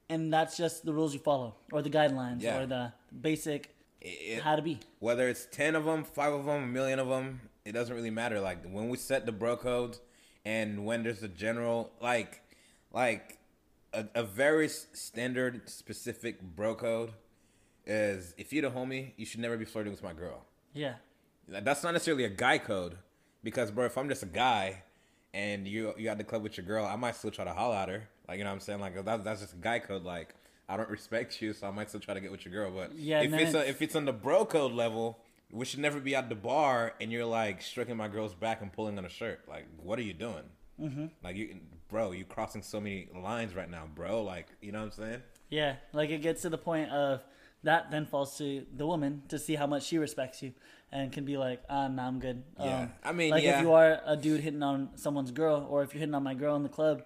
[0.09, 2.59] And that's just the rules you follow, or the guidelines, Yeah.
[2.61, 4.79] or the basic It, how to be.
[5.01, 8.11] whether it's 10 of them, 5 of them, a million of them, it doesn't really
[8.11, 8.41] matter.
[8.41, 9.99] Like when we set the bro code
[10.45, 12.43] and when there's a general like
[12.93, 13.39] like
[13.93, 17.13] a, a very standard specific bro code
[17.87, 20.45] is if you're the homie, you should never be flirting with my girl.
[20.75, 20.95] Yeah.
[21.49, 22.99] That's not necessarily a guy code,
[23.45, 24.83] because bro, if I'm just a guy
[25.33, 27.77] and you you at the club with your girl, I might still try to holler
[27.77, 28.09] at her.
[28.29, 28.81] Like you know what I'm saying?
[28.81, 30.05] Like that, that's just a guy code.
[30.05, 30.35] Like
[30.69, 32.71] I don't respect you, so I might still try to get with your girl.
[32.71, 35.19] But Yeah, if then it's a, if it's on the bro code level,
[35.51, 38.73] we should never be at the bar and you're like stroking my girl's back and
[38.73, 39.41] pulling on a shirt.
[39.49, 40.43] Like what are you doing?
[40.81, 41.07] Mm-hmm.
[41.23, 41.57] Like you,
[41.89, 44.23] bro, you crossing so many lines right now, bro.
[44.23, 45.23] Like you know what I'm saying?
[45.51, 47.23] Yeah, like it gets to the point of
[47.63, 50.53] that then falls to the woman to see how much she respects you
[50.93, 52.43] and can be like, ah, nah, I'm good.
[52.59, 52.89] Yeah.
[53.03, 53.59] I mean, like yeah.
[53.59, 56.35] if you are a dude hitting on someone's girl or if you're hitting on my
[56.35, 57.03] girl in the club,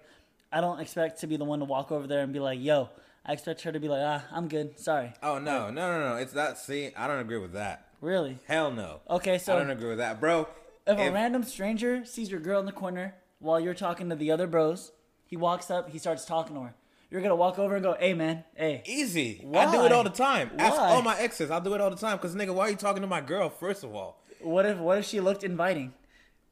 [0.51, 2.89] I don't expect to be the one to walk over there and be like, yo,
[3.25, 4.79] I expect her to be like, ah, I'm good.
[4.79, 5.13] Sorry.
[5.21, 6.15] Oh no, no, no, no!
[6.17, 6.57] It's that.
[6.57, 7.87] See, I don't agree with that.
[8.01, 8.39] Really?
[8.47, 9.01] Hell no.
[9.09, 10.47] Okay, so I don't agree with that, bro.
[10.87, 14.31] if a random stranger sees your girl in the corner while you're talking to the
[14.31, 14.91] other bros,
[15.25, 16.73] he walks up, he starts talking to her.
[17.11, 18.81] You're gonna walk over and go, hey man, hey.
[18.85, 19.41] Easy.
[19.43, 19.65] Why?
[19.65, 20.49] I do it all the time.
[20.57, 21.51] Ask all my exes.
[21.51, 22.17] I'll do it all the time.
[22.17, 23.49] Cause nigga, why are you talking to my girl?
[23.49, 25.93] First of all, What if what if she looked inviting?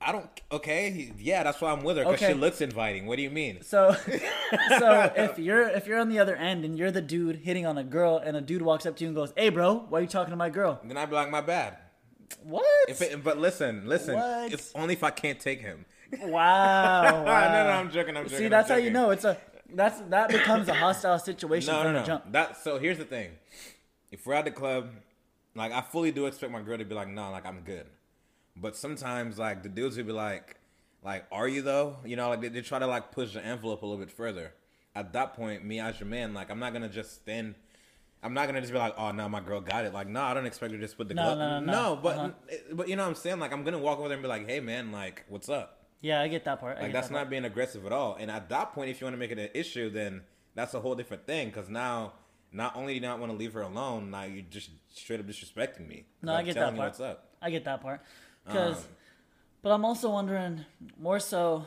[0.01, 0.29] I don't.
[0.51, 2.03] Okay, yeah, that's why I'm with her.
[2.05, 2.27] Cause Okay.
[2.27, 3.05] she looks inviting.
[3.05, 3.61] What do you mean?
[3.63, 3.91] So,
[4.79, 7.77] so if you're if you're on the other end and you're the dude hitting on
[7.77, 10.01] a girl, and a dude walks up to you and goes, "Hey, bro, why are
[10.01, 11.77] you talking to my girl?" Then I'd be like, my bad.
[12.43, 12.63] What?
[12.87, 14.15] If it, but listen, listen.
[14.15, 14.53] What?
[14.53, 15.85] It's only if I can't take him.
[16.21, 17.51] wow, no, wow.
[17.51, 18.15] no, I'm joking.
[18.15, 18.37] I'm joking.
[18.37, 19.37] See, that's how you know it's a
[19.73, 22.05] that's that becomes a hostile situation No, from no, the no.
[22.05, 22.31] jump.
[22.31, 23.31] That so here's the thing.
[24.11, 24.89] If we're at the club,
[25.55, 27.85] like I fully do expect my girl to be like, nah, like I'm good.
[28.61, 30.57] But sometimes like the dudes would be like,
[31.03, 31.97] like, are you though?
[32.05, 34.53] You know, like they, they try to like push the envelope a little bit further.
[34.95, 37.55] At that point, me as your man, like I'm not gonna just stand.
[38.21, 39.93] I'm not gonna just be like, oh no, my girl got it.
[39.93, 41.37] Like, no, I don't expect her to just put the No, glove.
[41.37, 41.99] no, no, no.
[42.01, 42.29] but Uh-huh.
[42.73, 43.39] but you know what I'm saying?
[43.39, 45.85] Like I'm gonna walk over there and be like, hey man, like what's up?
[46.01, 46.77] Yeah, I get that part.
[46.77, 47.29] I Like that's that not part.
[47.29, 48.15] being aggressive at all.
[48.19, 50.21] And at that point, if you want to make it an issue, then
[50.55, 51.47] that's a whole different thing.
[51.49, 52.13] Because now,
[52.53, 55.25] not only do you not want to leave her alone, now you're just straight up
[55.27, 56.05] disrespecting me.
[56.21, 56.89] No, I I'm get telling that part.
[56.91, 57.29] what's up.
[57.41, 58.01] I get that part.
[58.49, 58.83] Because, Um,
[59.61, 60.65] but I'm also wondering
[60.99, 61.65] more so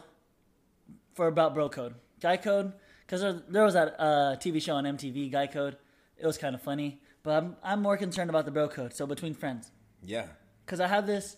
[1.15, 2.73] for about bro code, guy code.
[3.07, 5.77] Because there, there was that uh, TV show on MTV, Guy Code.
[6.17, 8.95] It was kind of funny, but I'm I'm more concerned about the bro code.
[8.95, 9.71] So between friends,
[10.03, 10.27] Yeah.
[10.65, 11.37] because I have this.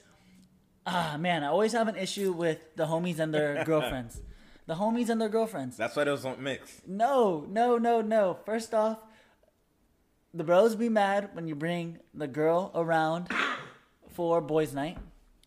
[0.86, 4.20] Ah man, I always have an issue with the homies and their girlfriends.
[4.66, 5.76] The homies and their girlfriends.
[5.76, 6.80] That's why those don't mix.
[6.86, 8.38] No, no, no, no.
[8.46, 8.98] First off,
[10.32, 13.28] the bros be mad when you bring the girl around
[14.12, 14.98] for boys' night.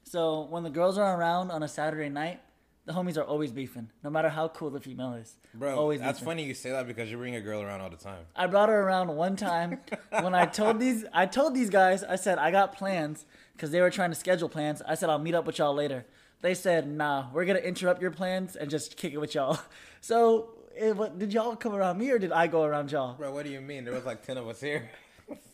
[0.10, 2.40] So when the girls are around on a Saturday night,
[2.86, 5.36] the homies are always beefing, no matter how cool the female is.
[5.54, 6.32] Bro, always that's beefing.
[6.32, 8.24] funny you say that because you bring a girl around all the time.
[8.34, 9.80] I brought her around one time
[10.22, 13.82] when I told these I told these guys I said I got plans because they
[13.82, 14.82] were trying to schedule plans.
[14.88, 16.06] I said I'll meet up with y'all later.
[16.40, 19.60] They said nah, we're gonna interrupt your plans and just kick it with y'all.
[20.00, 23.16] So it, what, did y'all come around me or did I go around y'all?
[23.16, 23.84] Bro, what do you mean?
[23.84, 24.90] There was like 10 of us here.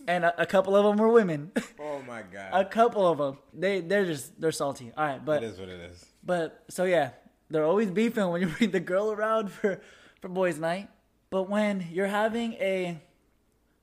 [0.07, 1.51] And a, a couple of them were women.
[1.79, 2.49] oh my god.
[2.53, 4.91] a couple of them they they're just they're salty.
[4.97, 6.05] All right, but it is what it is.
[6.23, 7.11] But so yeah,
[7.49, 9.81] they're always beefing when you bring the girl around for
[10.21, 10.89] for boys' night.
[11.29, 13.01] But when you're having a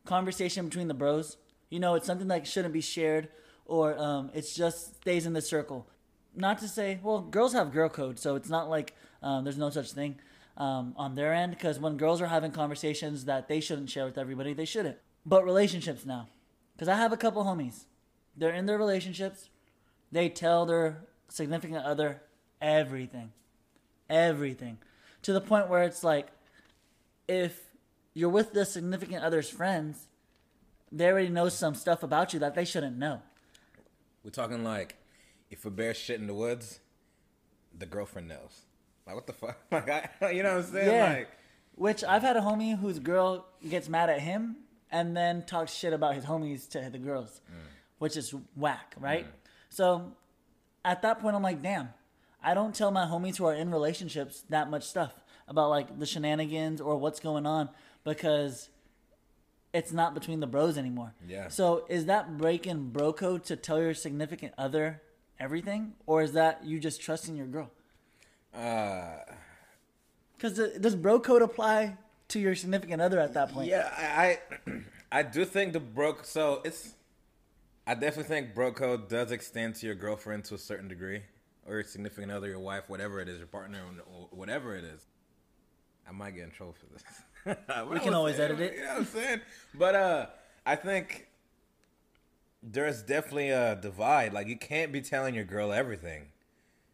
[0.04, 1.36] conversation between the bros,
[1.70, 3.28] you know it's something that shouldn't be shared,
[3.64, 5.88] or um, it just stays in the circle.
[6.34, 9.70] Not to say, well, girls have girl code, so it's not like um, there's no
[9.70, 10.20] such thing
[10.56, 11.52] um, on their end.
[11.52, 14.98] Because when girls are having conversations that they shouldn't share with everybody, they shouldn't.
[15.24, 16.28] But relationships now,
[16.74, 17.84] because I have a couple homies,
[18.36, 19.50] they're in their relationships.
[20.12, 22.22] They tell their significant other
[22.60, 23.32] everything.
[24.08, 24.78] Everything.
[25.22, 26.28] To the point where it's like
[27.28, 27.60] if
[28.14, 30.08] you're with the significant other's friends
[30.92, 33.22] they already know some stuff about you that they shouldn't know.
[34.24, 34.96] We're talking like
[35.50, 36.80] if a bear shit in the woods,
[37.76, 38.62] the girlfriend knows.
[39.06, 39.56] Like what the fuck?
[39.70, 39.88] Like
[40.20, 40.90] I, you know what I'm saying?
[40.90, 41.12] yeah.
[41.12, 41.28] Like
[41.76, 44.56] which i've had a homie whose girl gets mad at him
[44.90, 47.56] and then talks shit about his homies to the girls mm.
[47.98, 49.26] which is whack right?
[49.26, 49.30] Mm.
[49.70, 50.12] So
[50.84, 51.90] at that point i'm like damn
[52.42, 55.12] i don't tell my homies who are in relationships that much stuff
[55.46, 57.68] about like the shenanigans or what's going on
[58.04, 58.70] because
[59.72, 61.14] it's not between the bros anymore.
[61.26, 61.48] Yeah.
[61.48, 65.02] so is that breaking bro code to tell your significant other
[65.38, 67.70] everything or is that you just trusting your girl?
[68.54, 69.18] Uh
[70.36, 71.96] because uh, does bro code apply
[72.30, 74.80] to your significant other at that point Yeah, I, I,
[75.20, 76.24] I do think the broke.
[76.24, 76.94] So it's,
[77.86, 81.22] I definitely think bro code does extend to your girlfriend to a certain degree,
[81.66, 83.80] or your significant other, your wife, whatever it is, your partner,
[84.12, 85.06] or whatever it is.
[86.08, 87.02] I might get in trouble for this.
[87.90, 88.74] We can always edit it.
[88.74, 89.40] You know what I'm saying?
[89.74, 90.26] But uh,
[90.66, 91.28] I think
[92.62, 94.34] there's definitely a divide.
[94.34, 96.26] Like you can't be telling your girl everything.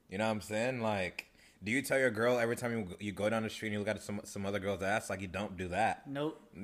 [0.08, 0.80] You know what I'm saying?
[0.80, 1.26] Like,
[1.66, 3.78] do you tell your girl every time you you go down the street and you
[3.80, 5.10] look at some some other girl's ass?
[5.10, 6.06] Like you don't do that.
[6.06, 6.40] nope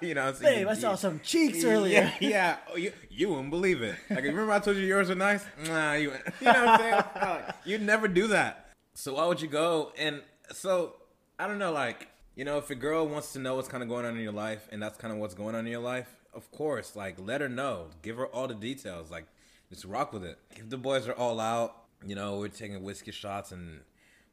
[0.00, 0.58] you know, what I'm saying?
[0.60, 2.56] babe i saw You- some cheeks earlier Yeah, yeah.
[2.70, 3.94] Oh, you you wouldn't believe it.
[4.10, 5.44] Like remember I told you yours were nice?
[5.66, 7.02] Nah, you you know what I'm saying?
[7.22, 8.72] Like, You'd never do that.
[8.94, 9.92] So why would you go?
[9.96, 10.96] And so
[11.38, 11.72] I don't know.
[11.72, 14.22] Like you know, if a girl wants to know what's kind of going on in
[14.22, 17.14] your life, and that's kind of what's going on in your life, of course, like
[17.20, 17.86] let her know.
[18.02, 19.10] Give her all the details.
[19.10, 19.26] Like
[19.68, 20.38] just rock with it.
[20.56, 23.80] If the boys are all out, you know, we're taking whiskey shots and.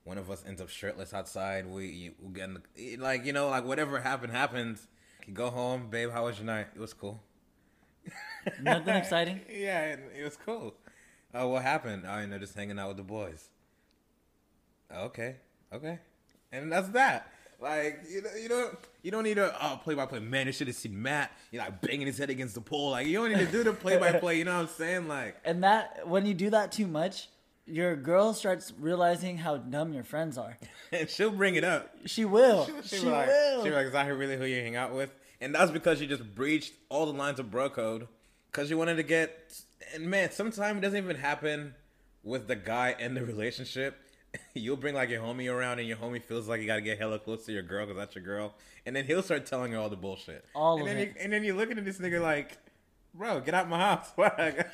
[0.08, 1.68] One of us ends up shirtless outside.
[1.68, 4.88] We we get in the, like you know like whatever happened happens.
[5.28, 6.12] You go home, babe.
[6.12, 6.68] How was your night?
[6.74, 7.22] It was cool.
[8.62, 10.76] nothing exciting Yeah, it, it was cool.
[11.34, 12.08] Uh, what happened?
[12.08, 13.50] I Oh, you know, just hanging out with the boys.
[14.96, 15.36] Okay,
[15.74, 16.00] okay,
[16.54, 17.30] and that's that.
[17.60, 20.20] Like you know, you don't you don't need to oh play by play.
[20.20, 21.34] Man, you should have seen Matt.
[21.52, 22.92] You know, like banging his head against the pole.
[22.92, 24.38] Like you don't need to do the play by play.
[24.38, 25.10] You know what I'm saying?
[25.10, 27.28] Like And that when you do that too much,
[27.68, 30.58] your girl starts realizing how dumb your friends are.
[30.92, 31.94] and she'll bring it up.
[32.06, 32.68] She will.
[32.84, 33.56] She she'll like, will.
[33.64, 35.14] she'll be like, is that really who you hang out with?
[35.42, 38.08] And that's because you just breached all the lines of bro code
[38.52, 39.54] because you wanted to get.
[39.94, 41.76] And man, sometimes it doesn't even happen
[42.24, 43.98] with the guy in the relationship.
[44.54, 47.20] You'll bring like your homie around, and your homie feels like you gotta get hella
[47.20, 49.90] close to your girl because that's your girl, and then he'll start telling her all
[49.90, 50.44] the bullshit.
[50.54, 51.08] All and of then it.
[51.10, 52.58] You, and then you're looking at this nigga like,
[53.14, 54.12] bro, get out my house.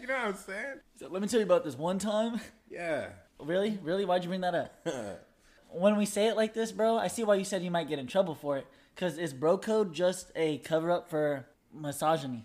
[0.00, 0.74] You know what I'm saying?
[0.96, 2.40] So let me tell you about this one time.
[2.70, 3.10] Yeah.
[3.38, 3.78] Really?
[3.82, 4.04] Really?
[4.04, 4.86] Why'd you bring that up?
[5.70, 7.98] when we say it like this, bro, I see why you said you might get
[7.98, 8.66] in trouble for it.
[8.94, 12.44] Because is bro code just a cover up for misogyny?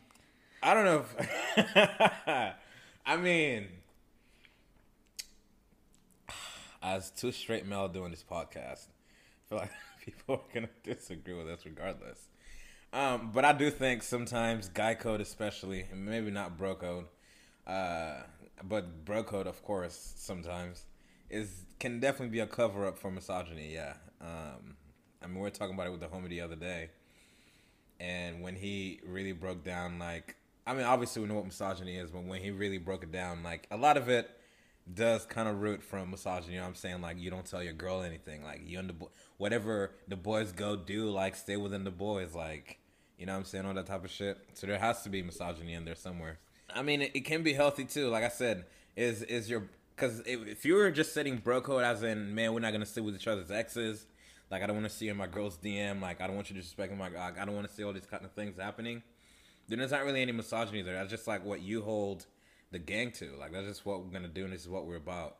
[0.62, 1.06] I don't know.
[1.58, 2.54] If,
[3.06, 3.68] I mean,
[6.82, 9.72] as two straight male doing this podcast, I feel like
[10.06, 12.28] people are gonna disagree with us regardless.
[12.94, 17.06] Um, but I do think sometimes guy code, especially, maybe not bro code,
[17.66, 18.22] uh,
[18.64, 20.86] but bro code, of course, sometimes
[21.30, 23.74] is can definitely be a cover up for misogyny.
[23.74, 23.96] Yeah.
[24.22, 24.78] Um,
[25.24, 26.90] I mean, we were talking about it with the homie the other day
[28.00, 30.36] and when he really broke down like
[30.68, 33.44] i mean obviously we know what misogyny is but when he really broke it down
[33.44, 34.30] like a lot of it
[34.94, 37.74] does kind of root from misogyny you know i'm saying like you don't tell your
[37.74, 41.84] girl anything like you and the bo- whatever the boys go do like stay within
[41.84, 42.80] the boys like
[43.18, 45.22] you know what i'm saying all that type of shit so there has to be
[45.22, 46.40] misogyny in there somewhere
[46.74, 49.64] i mean it, it can be healthy too like i said is is your
[49.96, 52.86] because if, if you were just setting bro code as in man we're not gonna
[52.86, 54.06] sit with each other's exes
[54.54, 56.00] like I don't want to see in my girl's DM.
[56.00, 57.10] Like I don't want you disrespecting my.
[57.10, 59.02] Like, I don't want to see all these kind of things happening.
[59.68, 60.94] Then there's not really any misogyny there.
[60.94, 62.28] That's just like what you hold
[62.70, 63.32] the gang to.
[63.40, 65.38] Like that's just what we're gonna do, and this is what we're about.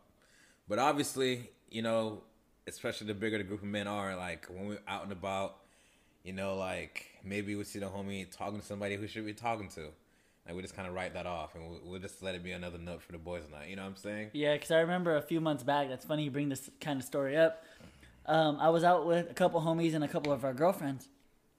[0.68, 2.24] But obviously, you know,
[2.66, 5.58] especially the bigger the group of men are, like when we're out and about,
[6.24, 9.68] you know, like maybe we see the homie talking to somebody who should be talking
[9.70, 9.90] to.
[10.46, 12.52] Like we just kind of write that off, and we'll, we'll just let it be
[12.52, 13.70] another note for the boys night.
[13.70, 14.32] You know what I'm saying?
[14.34, 15.88] Yeah, because I remember a few months back.
[15.88, 17.64] That's funny you bring this kind of story up.
[18.26, 21.08] Um, I was out with a couple homies and a couple of our girlfriends.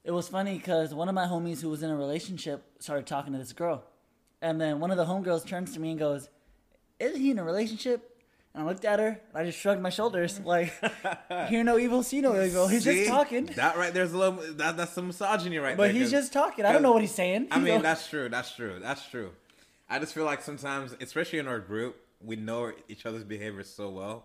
[0.03, 3.33] It was funny because one of my homies who was in a relationship started talking
[3.33, 3.85] to this girl,
[4.43, 6.29] and then one of the homegirls turns to me and goes,
[6.99, 8.14] "Isn't he in a relationship?"
[8.55, 9.09] And I looked at her.
[9.09, 10.73] And I just shrugged my shoulders, like,
[11.49, 12.69] "Hear no evil, see no evil.
[12.69, 13.05] He's See?
[13.05, 15.89] just talking." That right there's a little that, that's some misogyny right there.
[15.89, 16.65] But he's just talking.
[16.65, 17.49] I don't know what he's saying.
[17.51, 18.29] I He's mean, all- that's true.
[18.29, 18.79] That's true.
[18.81, 19.33] That's true.
[19.89, 23.91] I just feel like sometimes, especially in our group, we know each other's behavior so
[23.91, 24.25] well.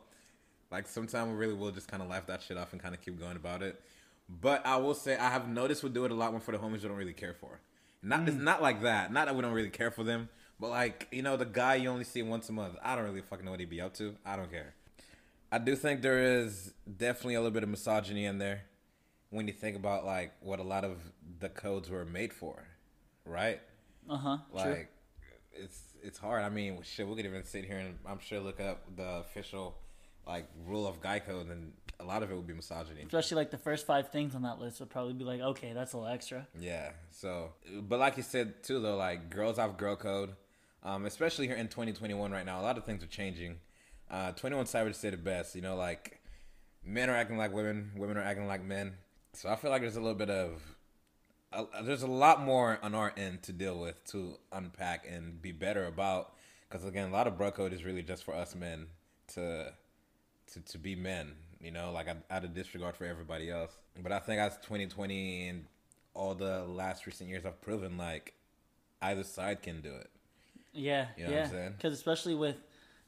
[0.72, 3.02] Like sometimes we really will just kind of laugh that shit off and kind of
[3.02, 3.82] keep going about it.
[4.30, 6.60] But I will say I have noticed we do it a lot more for the
[6.60, 7.60] homies we don't really care for.
[8.04, 8.42] Not it's mm.
[8.42, 9.12] not like that.
[9.12, 11.90] Not that we don't really care for them, but like you know the guy you
[11.90, 12.76] only see once a month.
[12.84, 14.16] I don't really fucking know what he'd be up to.
[14.26, 14.74] I don't care.
[15.52, 18.62] I do think there is definitely a little bit of misogyny in there
[19.32, 21.00] when you think about like what a lot of
[21.40, 22.64] the codes were made for,
[23.26, 23.60] right?
[24.10, 24.38] uh huh.
[24.52, 24.90] Like
[25.54, 26.44] it's it's hard.
[26.44, 29.76] I mean, shit, we could even sit here and I'm sure look up the official
[30.26, 33.02] like rule of guy code, and a lot of it would be misogyny.
[33.02, 35.94] Especially like the first five things on that list would probably be like, okay, that's
[35.94, 36.48] a little extra.
[36.60, 36.92] Yeah.
[37.12, 40.36] So, but like you said too, though, like girls have girl code,
[40.84, 42.60] um, especially here in 2021 right now.
[42.60, 43.58] A lot of things are changing.
[44.10, 45.56] Uh, 21 Savage said it best.
[45.56, 46.20] You know, like
[46.86, 48.94] men are acting like women, women are acting like men.
[49.34, 50.62] So I feel like there's a little bit of
[51.84, 55.86] there's a lot more on our end to deal with to unpack and be better
[55.86, 56.34] about.
[56.68, 58.88] Because again, a lot of bro code is really just for us men
[59.34, 59.74] to
[60.54, 63.78] to, to be men, you know, like out of disregard for everybody else.
[64.02, 65.66] But I think as 2020 and
[66.14, 68.34] all the last recent years have proven, like
[69.02, 70.10] either side can do it.
[70.74, 71.70] Yeah, You know yeah.
[71.70, 72.58] Because especially with,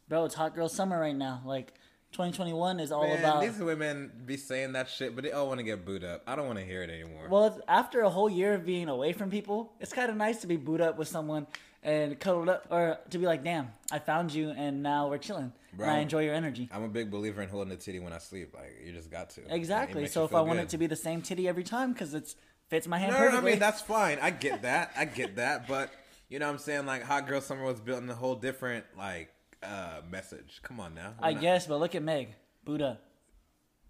[0.09, 1.41] bro, it's hot girl summer right now.
[1.45, 1.73] Like,
[2.13, 3.41] 2021 is all Man, about.
[3.41, 6.21] these women be saying that shit, but they all want to get booed up.
[6.27, 7.27] I don't want to hear it anymore.
[7.29, 10.47] Well, after a whole year of being away from people, it's kind of nice to
[10.47, 11.47] be booed up with someone
[11.83, 15.51] and cuddled up, or to be like, "Damn, I found you, and now we're chilling.
[15.73, 15.87] Bro.
[15.87, 18.17] And I enjoy your energy." I'm a big believer in holding the titty when I
[18.19, 18.53] sleep.
[18.53, 19.41] Like you just got to.
[19.55, 20.05] Exactly.
[20.07, 22.35] So if I want it to be the same titty every time, because it
[22.69, 23.51] fits my hand No, no, I perfectly.
[23.51, 24.19] mean that's fine.
[24.21, 24.91] I get that.
[24.95, 25.67] I get that.
[25.67, 25.91] But
[26.31, 26.85] you know what I'm saying?
[26.87, 30.59] Like Hot Girl Summer was built in a whole different like uh message.
[30.63, 31.13] Come on now.
[31.21, 32.29] We're I not- guess, but look at Meg,
[32.65, 33.01] boot up.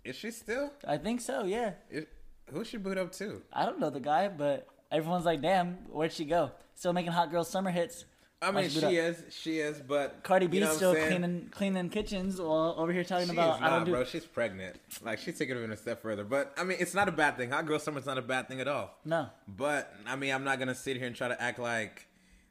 [0.03, 0.71] Is she still?
[0.87, 1.45] I think so.
[1.45, 1.73] Yeah.
[1.89, 2.05] Is,
[2.51, 3.41] who's she boot up to?
[3.53, 7.29] I don't know the guy, but everyone's like, "Damn, where'd she go?" Still making hot
[7.31, 8.05] girl summer hits.
[8.43, 8.91] I mean, she up?
[8.91, 9.23] is.
[9.29, 9.79] She is.
[9.79, 13.61] But Cardi you know still cleaning cleaning kitchens while over here talking She about is
[13.61, 13.91] I don't not, do.
[13.91, 14.03] bro.
[14.03, 14.77] She's pregnant.
[15.03, 16.23] Like she's taking it even a step further.
[16.23, 17.51] But I mean, it's not a bad thing.
[17.51, 18.97] Hot Girl Summer's not a bad thing at all.
[19.05, 19.29] No.
[19.47, 22.07] But I mean, I'm not gonna sit here and try to act like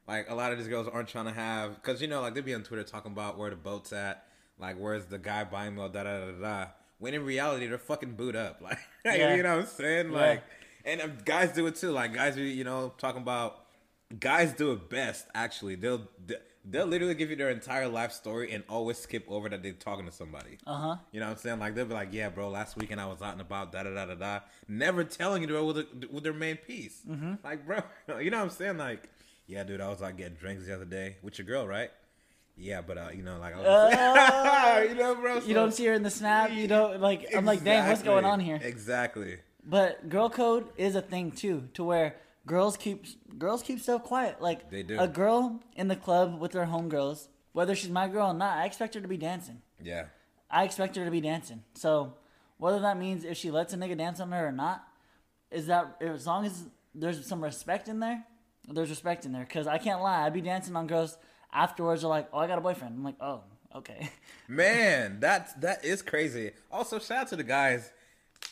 [0.07, 2.41] like a lot of these girls aren't trying to have because you know like they
[2.41, 4.25] be on Twitter talking about where the boat's at,
[4.59, 6.65] like where's the guy buying me, da da da da.
[6.99, 8.61] When in reality, they're fucking boot up.
[8.63, 9.35] Like Yeah.
[9.35, 10.11] you know what I'm saying?
[10.11, 10.17] Yeah.
[10.19, 10.43] Like,
[10.85, 11.91] and um, guys do it too.
[11.91, 13.65] Like guys, are, you know, talking about
[14.19, 15.27] guys do it best.
[15.33, 16.07] Actually, they'll
[16.63, 20.05] they'll literally give you their entire life story and always skip over that they're talking
[20.05, 20.57] to somebody.
[20.67, 20.95] Uh huh.
[21.11, 21.59] You know what I'm saying?
[21.59, 23.93] Like they'll be like, "Yeah, bro, last weekend I was out and about, da da
[23.93, 27.01] da da da," never telling you with, the, with their main piece.
[27.09, 27.35] Mm-hmm.
[27.43, 27.81] Like, bro,
[28.19, 28.77] you know what I'm saying?
[28.77, 29.09] Like,
[29.51, 31.91] yeah, dude, I was like getting drinks the other day with your girl, right?
[32.55, 35.93] Yeah, but uh, you know, like, I was you know, bro, You don't see her
[35.93, 36.51] in the snap.
[36.51, 37.27] You don't like.
[37.35, 38.59] I'm like, dang, what's going on here?
[38.61, 39.39] Exactly.
[39.63, 43.05] But girl code is a thing too, to where girls keep
[43.37, 44.41] girls keep stuff quiet.
[44.41, 44.97] Like They do.
[44.99, 48.65] a girl in the club with her homegirls, whether she's my girl or not, I
[48.65, 49.61] expect her to be dancing.
[49.83, 50.05] Yeah.
[50.49, 51.63] I expect her to be dancing.
[51.75, 52.13] So
[52.57, 54.87] whether that means if she lets a nigga dance on her or not,
[55.51, 56.63] is that as long as
[56.95, 58.23] there's some respect in there,
[58.67, 59.45] there's respect in there.
[59.51, 61.17] Cause I can't lie, I'd be dancing on girls
[61.53, 62.03] afterwards.
[62.03, 62.95] Are like, oh, I got a boyfriend.
[62.97, 63.41] I'm like, oh,
[63.75, 64.09] okay.
[64.47, 66.51] Man, that that is crazy.
[66.71, 67.91] Also, shout out to the guys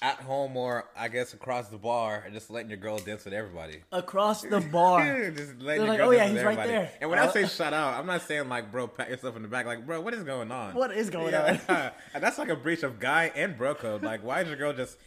[0.01, 3.33] at home or I guess across the bar, and just letting your girl dance with
[3.33, 3.81] everybody.
[3.91, 5.31] Across the bar.
[5.31, 6.91] just letting They're your like, girl "Oh, yeah, dance with he's right everybody." there.
[7.01, 9.47] And when I say shout out, I'm not saying like, bro, pat yourself in the
[9.47, 9.65] back.
[9.65, 10.75] Like, bro, what is going on?
[10.75, 11.59] What is going on?
[11.67, 14.03] And that's like a breach of guy and bro code.
[14.03, 14.97] Like, why is your girl just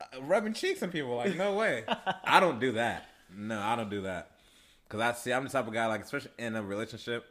[0.00, 1.14] uh, rubbing cheeks on people?
[1.16, 1.84] Like, no way.
[2.24, 3.06] I don't do that.
[3.32, 4.30] No, I don't do that.
[4.90, 7.24] Cause I see, I'm the type of guy like, especially in a relationship,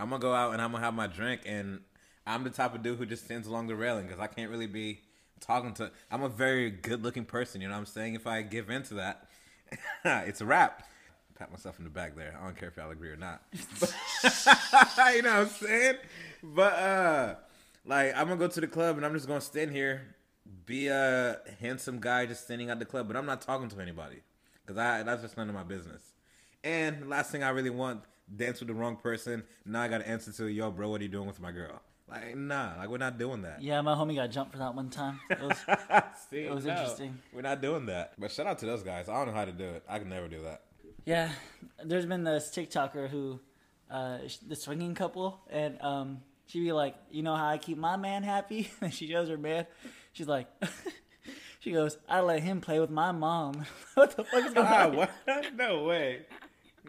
[0.00, 1.80] I'm gonna go out and I'm gonna have my drink, and
[2.26, 4.66] I'm the type of dude who just stands along the railing because I can't really
[4.66, 5.00] be
[5.40, 5.92] talking to.
[6.10, 8.16] I'm a very good looking person, you know what I'm saying?
[8.16, 9.28] If I give in to that,
[10.04, 10.88] it's a wrap.
[11.38, 12.36] Pat myself in the back there.
[12.40, 13.42] I don't care if y'all agree or not.
[13.52, 15.96] you know what I'm saying?
[16.42, 17.34] But uh
[17.84, 20.14] like I'm gonna go to the club and I'm just gonna stand here,
[20.66, 24.22] be a handsome guy just standing at the club, but I'm not talking to anybody.
[24.66, 26.13] Cause I that's just none of my business.
[26.64, 28.00] And last thing I really want,
[28.34, 29.44] dance with the wrong person.
[29.64, 31.80] Now I gotta answer to yo, bro, what are you doing with my girl?
[32.08, 33.62] Like, nah, like we're not doing that.
[33.62, 35.20] Yeah, my homie got jumped for that one time.
[35.30, 35.56] It was,
[36.30, 37.18] See, it was no, interesting.
[37.32, 38.12] We're not doing that.
[38.18, 39.08] But shout out to those guys.
[39.08, 39.84] I don't know how to do it.
[39.88, 40.62] I can never do that.
[41.06, 41.30] yeah,
[41.84, 43.40] there's been this TikToker who,
[43.90, 47.96] uh, the swinging couple, and um, she'd be like, "You know how I keep my
[47.96, 49.66] man happy?" and she shows her man.
[50.12, 50.46] She's like,
[51.60, 54.84] she goes, "I let him play with my mom." what the fuck is going Ah,
[54.88, 54.96] on?
[54.96, 55.10] what?
[55.56, 56.26] No way.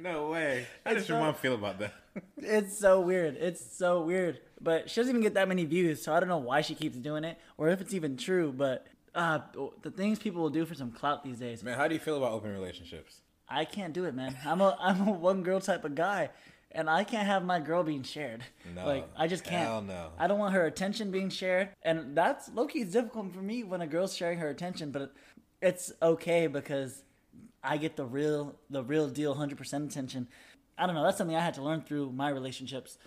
[0.01, 0.67] No way.
[0.85, 1.93] How It's does your so- mom feel about that?
[2.37, 3.35] It's so weird.
[3.37, 4.39] It's so weird.
[4.61, 6.97] But she doesn't even get that many views, so I don't know why she keeps
[6.97, 8.53] doing it or if it's even true.
[8.55, 9.39] But uh,
[9.81, 12.17] the things people will do for some clout these days, Man, how do you feel
[12.17, 13.19] about open relationships?
[13.49, 14.35] I can't do it, man.
[14.45, 16.29] I'm a I'm a one girl type of guy,
[16.71, 18.43] and I can't have my girl being shared.
[18.73, 19.67] No, like I just can't.
[19.67, 20.11] hell no.
[20.17, 22.83] I don't want her attention being shared, and that's low key.
[22.85, 25.13] Difficult for me when a girl's sharing her attention, but
[25.61, 27.03] it's okay because
[27.66, 30.28] I get the real the real deal, hundred percent attention.
[30.78, 31.03] I don't know.
[31.03, 32.97] That's something I had to learn through my relationships.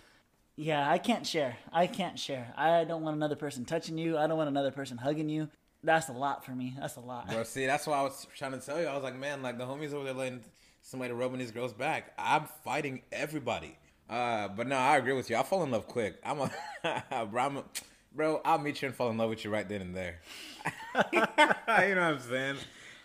[0.55, 1.57] Yeah, I can't share.
[1.71, 2.53] I can't share.
[2.57, 4.17] I don't want another person touching you.
[4.17, 5.47] I don't want another person hugging you.
[5.83, 6.75] That's a lot for me.
[6.77, 7.29] That's a lot.
[7.29, 8.87] Bro, see, that's why I was trying to tell you.
[8.87, 10.43] I was like, man, like the homies over there letting
[10.81, 12.13] somebody rubbing these girls back.
[12.17, 13.77] I'm fighting everybody.
[14.09, 15.37] Uh, but no, I agree with you.
[15.37, 16.15] I fall in love quick.
[16.25, 16.51] I'm a,
[17.31, 17.63] bro, I'm a,
[18.13, 18.41] bro.
[18.43, 20.19] I'll meet you and fall in love with you right then and there.
[21.13, 22.57] you know what I'm saying?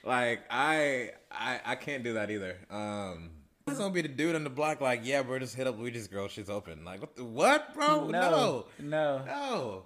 [0.05, 2.57] Like I, I, I can't do that either.
[2.71, 3.31] Um,
[3.67, 6.07] it's gonna be the dude on the block, like, yeah, bro, just hit up Luigi's
[6.07, 6.29] girl.
[6.29, 6.85] She's open.
[6.85, 7.17] Like, what?
[7.17, 8.09] The, what, bro?
[8.09, 8.67] No, no.
[8.79, 9.25] no.
[9.25, 9.83] No,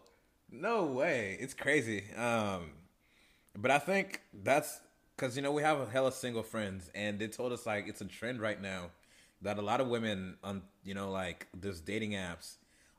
[0.50, 1.36] no way.
[1.40, 2.04] It's crazy.
[2.16, 2.72] Um,
[3.56, 4.80] but I think that's
[5.16, 8.00] because you know we have a hella single friends, and they told us like it's
[8.00, 8.90] a trend right now
[9.42, 12.56] that a lot of women on you know like those dating apps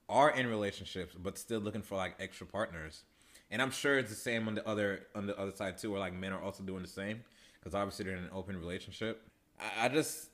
[0.07, 3.03] are in relationships, but still looking for like extra partners.
[3.51, 5.99] And I'm sure it's the same on the other on the other side too, where
[5.99, 7.23] like men are also doing the same
[7.59, 9.21] because obviously they're in an open relationship.
[9.59, 10.29] I, I just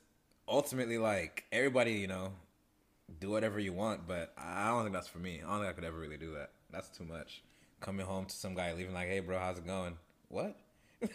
[0.48, 2.32] ultimately like everybody, you know,
[3.20, 5.40] do whatever you want, but I don't think that's for me.
[5.44, 6.50] I don't think I could ever really do that.
[6.70, 7.42] That's too much.
[7.80, 9.96] Coming home to some guy leaving like, "Hey, bro, how's it going?"
[10.28, 10.56] What?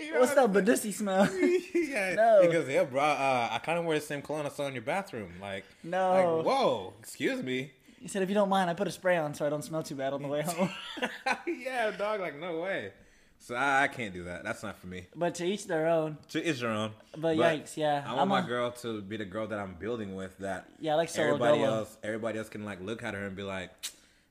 [0.00, 1.28] You know What's what that Badussi smell?
[1.74, 2.38] yeah, No.
[2.42, 4.82] because yeah, bro, uh, I kind of wear the same cologne I saw in your
[4.82, 5.32] bathroom.
[5.40, 6.36] Like, No.
[6.36, 7.72] like, whoa, excuse me.
[8.00, 9.82] He said, if you don't mind, I put a spray on so I don't smell
[9.82, 10.70] too bad on the way home.
[11.46, 12.92] yeah, dog, like no way.
[13.40, 14.42] So I, I can't do that.
[14.44, 15.06] That's not for me.
[15.14, 16.18] but to each their own.
[16.30, 16.90] To each your own.
[17.16, 18.02] But yikes, yeah.
[18.04, 20.36] I want I'm my a- girl to be the girl that I'm building with.
[20.38, 21.74] That Yeah, like solo everybody dolo.
[21.78, 23.70] else, everybody else can like look at her and be like,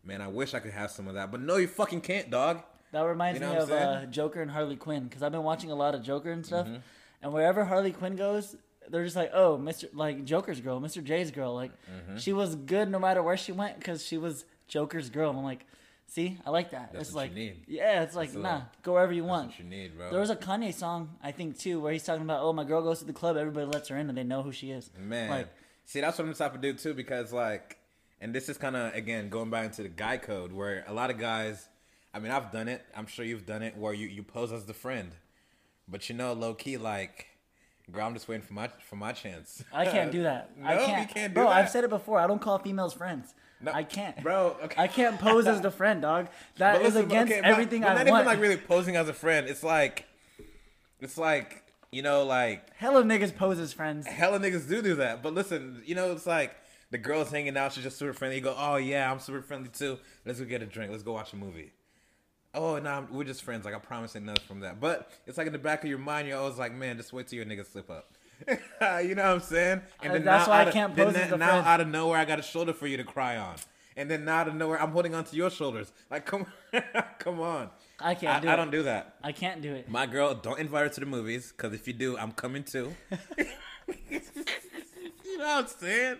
[0.04, 2.64] "Man, I wish I could have some of that." But no, you fucking can't, dog.
[2.92, 3.76] That reminds You know me of uh.
[3.76, 4.12] Mm-hmm.
[4.12, 6.68] Joker and Harley Quinn because I've been watching a lot of Joker and stuff,
[7.22, 8.56] and wherever Harley Quinn goes,
[8.90, 12.18] they're just like, oh, Mister, like Joker's girl, Mister J's girl, like Mm-hmm.
[12.18, 15.30] she was good no matter where she went because she was Joker's girl.
[15.30, 15.66] And I'm like,
[16.08, 16.92] see, I like that.
[16.94, 17.64] That's it's what like, you need.
[17.68, 19.48] yeah, it's like, That's nah, what- go wherever you That's want.
[19.50, 20.10] what you need, bro.
[20.12, 22.82] There was a Kanye song I think too where he's talking about, oh, my girl
[22.82, 24.90] goes to the club, everybody lets her in, and they know who she is.
[24.98, 25.48] Man, like
[25.86, 27.78] see, that's what I'm the type of dude too, because like,
[28.22, 31.10] and this is kind of again going back into the guy code, where a lot
[31.10, 31.68] of guys,
[32.14, 32.84] I mean, I've done it.
[32.96, 35.12] I'm sure you've done it, where you you pose as the friend,
[35.88, 37.28] but you know, low key, like,
[37.92, 39.64] girl, I'm just waiting for my for my chance.
[39.74, 40.52] I can't do that.
[40.58, 41.10] No, you can't.
[41.10, 41.56] can't do bro, that.
[41.58, 42.20] I've said it before.
[42.20, 43.34] I don't call females friends.
[43.60, 44.76] No, I can't, bro, okay.
[44.80, 46.28] I can't pose as the friend, dog.
[46.58, 48.22] That But is listen, against okay, everything but I not want.
[48.22, 49.48] even like really posing as a friend.
[49.48, 50.06] It's like,
[51.00, 54.06] it's like you know, like Hella niggas pose as friends.
[54.06, 55.24] hella niggas do do that.
[55.24, 56.56] But listen, you know, it's like
[56.92, 57.74] the girl's hanging out.
[57.74, 58.36] She's just super friendly.
[58.38, 59.98] You go, oh yeah, I'm super friendly too.
[60.26, 60.92] Let's go get a drink.
[60.92, 61.72] Let's go watch a movie.
[62.58, 63.66] Oh no, we're just friends.
[63.66, 64.80] Like I promise, ain't nothing from that.
[64.80, 67.28] But it's like in the back of your mind, you're always like, man, just wait
[67.28, 68.10] till your niggas slip up.
[69.04, 69.82] you know what I'm saying?
[70.04, 71.68] Uh, that's why I can't then pose that- as the now friend.
[71.68, 73.56] out of nowhere, I got a shoulder for you to cry on.
[73.96, 75.92] And then now out of nowhere, I'm holding onto your shoulders.
[76.12, 76.46] Like, come,
[77.20, 77.70] come on.
[78.00, 78.56] I can't I, do I it.
[78.58, 79.16] don't do that.
[79.24, 79.90] I can't do it.
[79.90, 82.96] My girl, don't invite her to the movies because if you do, I'm coming too.
[85.38, 86.18] you know what I'm saying?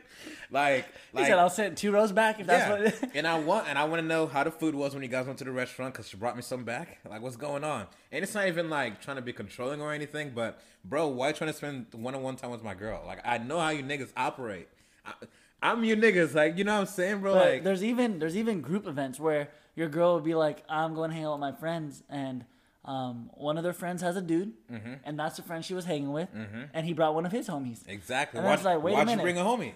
[0.52, 3.08] Like, He said I'll sit two rows back if that's yeah.
[3.08, 3.16] what.
[3.16, 5.26] and I want and I want to know how the food was when you guys
[5.26, 7.00] went to the restaurant because she brought me some back.
[7.10, 7.88] Like, what's going on?
[8.12, 11.34] And it's not even like trying to be controlling or anything, but bro, why you
[11.34, 13.04] trying to spend one on one time with my girl?
[13.06, 14.68] Like, I know how you niggas operate.
[15.06, 15.14] I,
[15.62, 16.36] I'm you niggas.
[16.36, 17.34] Like, you know what I'm saying, bro?
[17.34, 20.94] But like, there's even there's even group events where your girl would be like, I'm
[20.94, 22.46] going to hang out with my friends, and
[22.88, 24.94] um, one of their friends has a dude, Mm-hmm.
[25.04, 26.30] and that's the friend she was hanging with,
[26.74, 27.80] and he brought one of his homies.
[27.88, 28.38] exactly.
[28.40, 29.74] And Why, it's like, wait a why'd you bring a homie?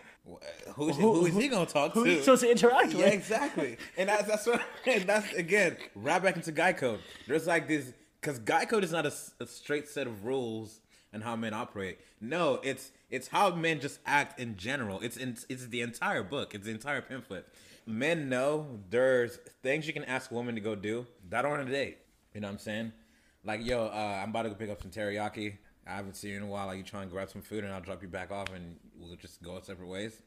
[0.76, 2.12] Who's Who- who is who- he gonna talk Who to?
[2.12, 3.14] you supposed to interact Yeah, with?
[3.14, 3.78] exactly.
[3.97, 6.99] And that's that's what and that's again right back into guy code.
[7.28, 7.91] There's like this
[8.22, 9.12] because guy code is not a
[9.47, 10.80] straight set of rules
[11.12, 11.99] and how men operate.
[12.22, 14.99] No, it's it's how men just act in general.
[15.01, 16.53] It's in, it's the entire book.
[16.55, 17.45] It's the entire pamphlet.
[17.88, 21.72] Men know there's things you can ask a woman to go do that aren't a
[21.72, 21.97] date.
[22.36, 22.93] You know what I'm saying?
[23.44, 25.58] Like yo, uh, I'm about to go pick up some teriyaki.
[25.88, 26.68] I haven't seen you in a while.
[26.68, 29.16] Like you trying to grab some food and I'll drop you back off and we'll
[29.16, 30.22] just go our separate ways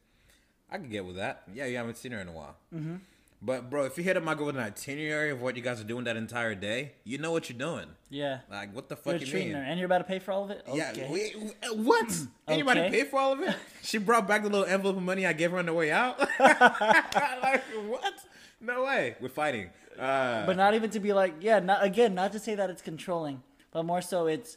[0.71, 1.43] I could get with that.
[1.55, 2.57] Yeah, you haven't seen her in a while.
[2.75, 2.97] Mm-hmm.
[3.43, 5.79] But bro, if you hit up my girl with an itinerary of what you guys
[5.81, 7.87] are doing that entire day, you know what you're doing.
[8.09, 8.39] Yeah.
[8.51, 9.59] Like, what the You're fuck you treating mean?
[9.59, 10.65] her, and you're about to pay for all of it.
[10.73, 11.09] Yeah, Okay.
[11.11, 12.19] we, what?
[12.49, 12.91] Anybody Okay.
[12.91, 13.55] pay for all of it?
[13.83, 16.19] She brought back the little envelope of money I gave her on the way out.
[16.41, 18.15] like what?
[18.62, 19.17] No way.
[19.21, 19.69] We're fighting.
[19.99, 22.83] Uh, but not even to be like, yeah, not again, not to say that it's
[22.83, 23.43] controlling,
[23.73, 24.57] but more so it's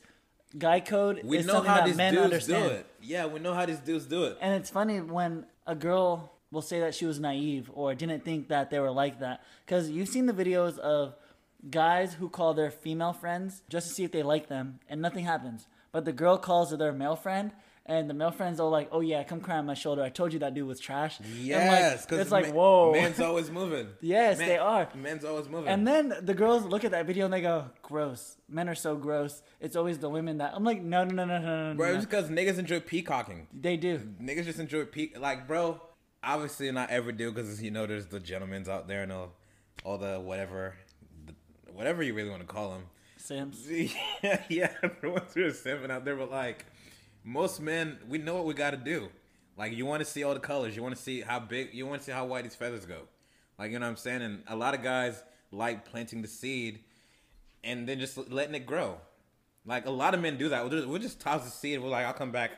[0.57, 2.63] guy code we is know something how that these men dudes understand.
[2.63, 2.85] do it.
[3.01, 4.37] Yeah, we know how these dudes do it.
[4.41, 8.47] And it's funny when a girl will say that she was naive or didn't think
[8.47, 9.43] that they were like that.
[9.65, 11.15] Because you've seen the videos of
[11.69, 15.25] guys who call their female friends just to see if they like them, and nothing
[15.25, 15.67] happens.
[15.91, 17.51] But the girl calls their male friend,
[17.87, 20.03] and the male friend's all like, "Oh yeah, come cry on my shoulder.
[20.03, 22.91] I told you that dude was trash." Like, Yes, because it's like, whoa.
[22.91, 23.87] men's always moving.
[24.01, 24.89] Yes, Men- they are.
[24.95, 25.69] Men's always moving.
[25.69, 28.37] And then the girls look at that video and they go, "Gross.
[28.49, 31.39] Men are so gross." It's always the women that I'm like, "No, no, no, no,
[31.39, 33.47] no, no." bro, it's because niggas enjoy peacocking.
[33.53, 33.99] They do.
[34.21, 35.17] Niggas just enjoy peak.
[35.19, 35.81] Like, bro,
[36.23, 39.33] obviously not ever do because you know there's the gentlemen's out there and all,
[39.85, 40.75] all the whatever,
[41.25, 41.33] the,
[41.71, 42.83] whatever you really want to call them.
[43.17, 43.65] Sims.
[44.21, 44.71] yeah, yeah,
[45.01, 46.65] the ones who simping out there, but like
[47.27, 49.09] most men, we know what we got to do.
[49.57, 51.85] Like you want to see all the colors, you want to see how big, you
[51.85, 53.01] want to see how white these feathers go.
[53.59, 54.21] Like you know what I'm saying.
[54.21, 55.21] And a lot of guys
[55.51, 56.79] like planting the seed
[57.65, 58.97] and then just letting it grow.
[59.65, 60.61] Like a lot of men do that.
[60.61, 61.81] We'll just, we'll just toss the seed.
[61.81, 62.51] We're like, I'll come back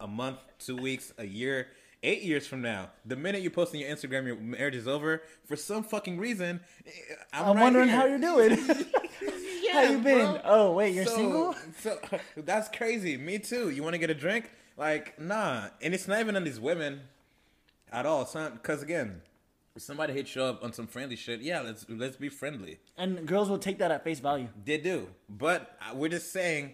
[0.00, 1.68] a month, two weeks, a year,
[2.02, 2.90] eight years from now.
[3.04, 5.22] The minute you post on your Instagram, your marriage is over.
[5.44, 6.60] For some fucking reason,
[7.32, 7.96] I'm, I'm right wondering here.
[7.96, 8.56] how you're doing.
[9.72, 10.02] how you been?
[10.32, 10.40] bro.
[10.44, 11.54] Oh wait, you're So- single?
[11.80, 11.98] So
[12.36, 13.16] that's crazy.
[13.16, 13.70] Me too.
[13.70, 14.50] You want to get a drink?
[14.76, 15.68] Like, nah.
[15.82, 17.00] And it's not even on these women
[17.92, 18.24] at all.
[18.52, 19.22] Because again,
[19.74, 22.78] if somebody hits you up on some friendly shit, yeah, let's let's be friendly.
[22.96, 24.48] And girls will take that at face value.
[24.64, 26.72] They do, but uh, we're just saying,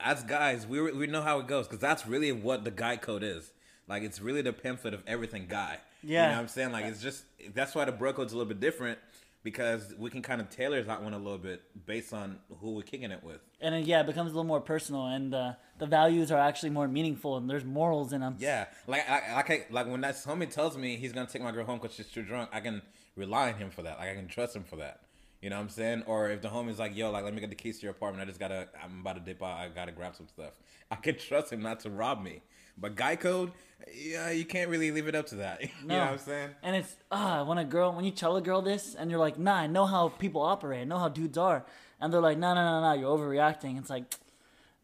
[0.00, 3.22] as guys, we we know how it goes because that's really what the guy code
[3.22, 3.52] is.
[3.92, 5.78] Like, it's really the pamphlet of everything guy.
[6.02, 6.28] you Yeah.
[6.28, 6.72] know what I'm saying.
[6.72, 7.24] Like, it's just
[7.54, 8.98] that's why the bro code's a little bit different
[9.44, 12.82] because we can kind of tailor that one a little bit based on who we're
[12.82, 13.40] kicking it with.
[13.60, 16.70] And then, yeah, it becomes a little more personal, and uh, the values are actually
[16.70, 18.36] more meaningful, and there's morals in them.
[18.38, 21.66] Yeah, like I, I, like when that homie tells me he's gonna take my girl
[21.66, 22.82] home because she's too drunk, I can
[23.16, 23.98] rely on him for that.
[23.98, 25.00] Like I can trust him for that.
[25.42, 26.04] You know what I'm saying?
[26.06, 28.22] Or if the homie's like, "Yo, like let me get the keys to your apartment.
[28.22, 29.58] I just gotta, I'm about to dip out.
[29.58, 30.52] I gotta grab some stuff."
[30.90, 32.42] I can trust him not to rob me.
[32.78, 33.52] But guy code,
[33.92, 35.62] yeah, you can't really leave it up to that.
[35.62, 36.50] you know what I'm saying?
[36.62, 39.38] And it's ah, when a girl, when you tell a girl this, and you're like,
[39.38, 41.64] nah, I know how people operate, I know how dudes are,
[42.00, 43.78] and they're like, no, no, no, no, you're overreacting.
[43.78, 44.14] It's like,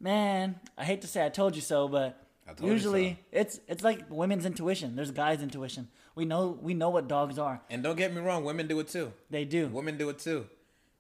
[0.01, 2.21] man, I hate to say I told you so, but
[2.63, 3.17] usually so.
[3.33, 4.97] it's it's like women's intuition.
[4.97, 5.89] There's guys' intuition.
[6.19, 7.61] We know we know what dogs are.
[7.71, 9.13] And don't get me wrong, women do it too.
[9.31, 9.69] They do.
[9.69, 10.47] Women do it too.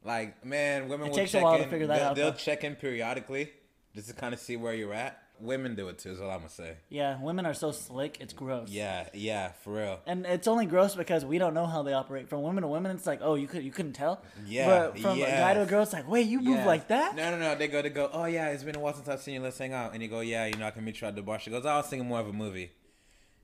[0.04, 1.70] Like man, women It will takes a check while to in.
[1.70, 2.36] figure that they'll, out, They'll though.
[2.36, 3.50] check in periodically
[3.96, 5.20] just to kind of see where you're at.
[5.40, 6.12] Women do it too.
[6.12, 6.76] Is all I'm gonna say.
[6.88, 8.20] Yeah, women are so slick.
[8.20, 8.68] It's gross.
[8.70, 9.98] Yeah, yeah, for real.
[10.06, 12.28] And it's only gross because we don't know how they operate.
[12.28, 14.22] From women to women, it's like, oh, you could you couldn't tell.
[14.46, 17.16] Yeah, But from a guy to a girl, it's like, wait, you move like that?
[17.16, 17.56] No, no, no.
[17.56, 18.08] They go, they go.
[18.12, 19.40] Oh yeah, it's been a while since I've seen you.
[19.40, 19.94] Let's hang out.
[19.94, 21.40] And you go, yeah, you know, I can meet you at the bar.
[21.40, 22.70] She goes, oh, I was thinking more of a movie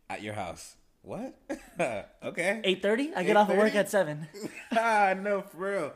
[0.09, 0.77] at your house.
[1.05, 1.39] What?
[2.25, 2.61] okay.
[2.65, 3.13] Eight thirty.
[3.15, 4.27] I get off of work at seven.
[4.73, 5.93] ah, no, for real.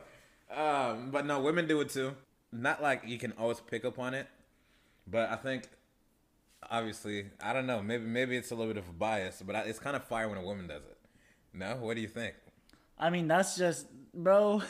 [0.55, 2.15] Um, but no, women do it too.
[2.51, 4.27] Not like you can always pick up on it,
[5.07, 5.63] but I think
[6.69, 7.81] obviously, I don't know.
[7.81, 10.29] Maybe maybe it's a little bit of a bias, but I, it's kind of fire
[10.29, 10.97] when a woman does it.
[11.53, 12.35] No, what do you think?
[12.99, 14.61] I mean, that's just, bro.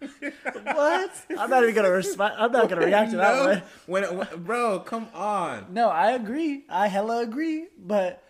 [0.00, 1.10] what?
[1.38, 2.34] I'm not even gonna respond.
[2.36, 3.62] I'm not gonna react to that one.
[3.86, 5.66] when, when bro, come on.
[5.70, 6.64] No, I agree.
[6.68, 7.68] I hella agree.
[7.78, 8.25] But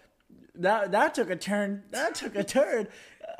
[0.58, 1.84] that that took a turn.
[1.90, 2.88] That took a turn.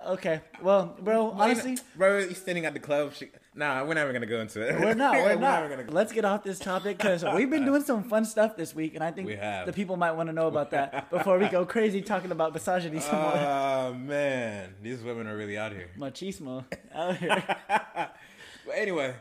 [0.07, 0.41] Okay.
[0.63, 1.31] Well, bro.
[1.31, 3.15] Honestly, bro, you standing at the club.
[3.15, 4.79] She, nah, we're never gonna go into it.
[4.79, 5.15] we're not.
[5.15, 5.61] We're not.
[5.63, 5.85] never gonna.
[5.85, 5.93] go.
[5.93, 9.03] Let's get off this topic because we've been doing some fun stuff this week, and
[9.03, 12.31] I think the people might want to know about that before we go crazy talking
[12.31, 13.33] about misogyny some more.
[13.35, 15.91] Oh man, these women are really out here.
[15.99, 16.65] Machismo
[16.95, 17.43] out here.
[17.69, 19.15] But anyway,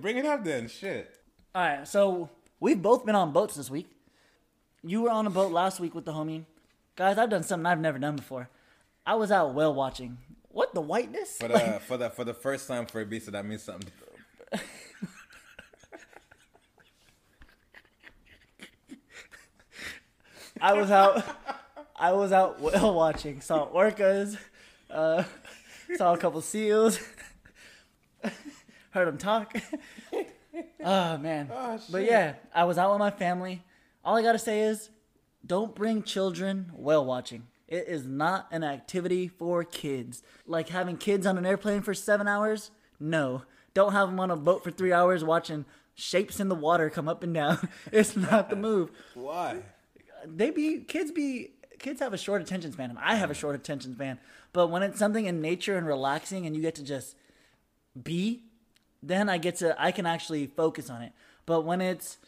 [0.00, 0.68] bring it up then.
[0.68, 1.10] Shit.
[1.54, 2.28] All right, so
[2.60, 3.88] we've both been on boats this week.
[4.82, 6.44] You were on a boat last week with the homie.
[6.96, 8.48] Guys, I've done something I've never done before.
[9.04, 10.18] I was out whale watching.
[10.48, 11.38] What the whiteness?
[11.38, 13.90] For the for the for the first time for Ibiza, that means something.
[20.60, 21.24] I was out.
[21.96, 23.40] I was out whale watching.
[23.40, 24.38] Saw orcas.
[24.88, 25.24] Uh,
[25.96, 27.00] saw a couple seals.
[28.90, 29.56] Heard them talk.
[30.84, 31.50] oh man.
[31.52, 33.62] Oh, but yeah, I was out with my family.
[34.04, 34.90] All I gotta say is,
[35.44, 37.46] don't bring children whale watching.
[37.66, 40.22] It is not an activity for kids.
[40.46, 42.70] Like having kids on an airplane for seven hours.
[43.00, 43.42] No,
[43.72, 45.64] don't have them on a boat for three hours watching
[45.94, 47.68] shapes in the water come up and down.
[47.92, 49.62] It's not the move Why?
[50.26, 53.94] they be kids be kids have a short attention span, I have a short attention
[53.94, 54.18] span.
[54.52, 57.16] But when it's something in nature and relaxing, and you get to just
[58.00, 58.44] be,
[59.02, 61.12] then I get to I can actually focus on it.
[61.46, 62.18] But when it's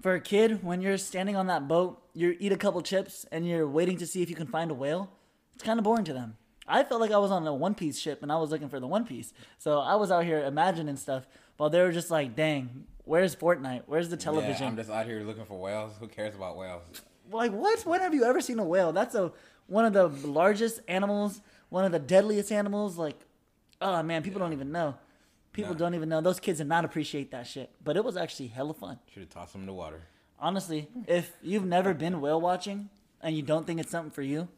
[0.00, 3.46] for a kid, when you're standing on that boat, you eat a couple chips and
[3.46, 5.10] you're waiting to see if you can find a whale.
[5.54, 6.36] It's kind of boring to them.
[6.66, 8.80] I felt like I was on a One Piece ship and I was looking for
[8.80, 9.32] the One Piece.
[9.58, 13.82] So I was out here imagining stuff while they were just like, "Dang, where's Fortnite?
[13.86, 15.92] Where's the television?" Yeah, I'm just out here looking for whales.
[16.00, 16.82] Who cares about whales?
[17.30, 17.80] like what?
[17.86, 18.92] When have you ever seen a whale?
[18.92, 19.32] That's a
[19.66, 22.98] one of the largest animals, one of the deadliest animals.
[22.98, 23.18] Like,
[23.80, 24.94] oh man, people don't even know.
[25.52, 25.78] People Nah.
[25.78, 26.20] don't even know.
[26.20, 27.70] Those kids did not appreciate that shit.
[27.82, 28.98] But it was actually hella fun.
[29.12, 30.02] Should have tossed them in the water.
[30.40, 34.48] Honestly, if you've never been whale watching and you don't think it's something for you,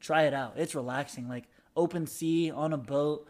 [0.00, 0.54] try it out.
[0.56, 1.28] It's relaxing.
[1.28, 1.44] Like
[1.76, 3.28] open sea on a boat,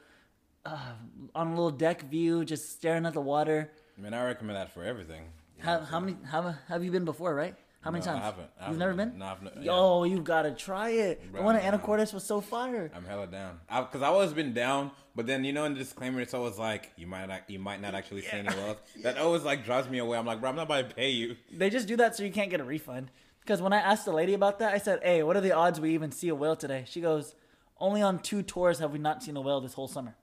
[0.64, 0.94] uh,
[1.34, 3.70] on a little deck view, just staring at the water.
[3.96, 5.24] I mean, I recommend that for everything.
[5.58, 6.16] How, how many?
[6.24, 7.34] How have you been before?
[7.34, 7.56] Right?
[7.80, 8.24] How many No, I times?
[8.24, 8.42] haven't.
[8.42, 9.08] I You've haven't never been.
[9.10, 9.18] been?
[9.20, 9.62] No, I've yeah.
[9.62, 11.30] Yo, you gotta try it.
[11.30, 11.72] Bro, the one at.
[11.72, 12.90] Anacortes was so fire.
[12.94, 13.60] I'm hella down.
[13.68, 16.58] I, Because I, always been down, but then you know in the disclaimer it's always
[16.58, 18.78] like you might not, you might not actually see any whales.
[19.02, 20.18] That always like drives me away.
[20.18, 21.36] I'm like, bro, I'm not about to pay you.
[21.52, 23.10] They just do that so you can't get a refund.
[23.40, 25.80] Because when I asked the lady about that, I said, "Hey, what are the odds
[25.80, 27.34] we even see a whale today?" She goes,
[27.80, 30.16] "Only on two tours have we not seen a whale this whole summer."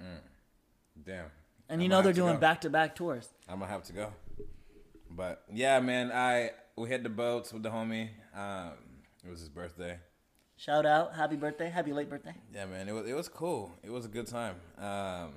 [0.00, 0.20] Mm.
[1.04, 1.24] Damn.
[1.70, 3.30] And you I'ma know they're doing back to back tours.
[3.48, 4.12] I'm gonna have to go.
[5.10, 8.08] But yeah, man, I we hit the boats with the homie.
[8.34, 8.72] Um,
[9.24, 9.98] it was his birthday.
[10.56, 12.34] Shout out, happy birthday, happy late birthday.
[12.52, 13.72] Yeah, man, it was it was cool.
[13.82, 14.56] It was a good time.
[14.76, 15.34] Um,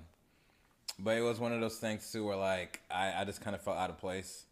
[0.97, 3.61] but it was one of those things too where like I, I just kind of
[3.61, 4.45] felt out of place.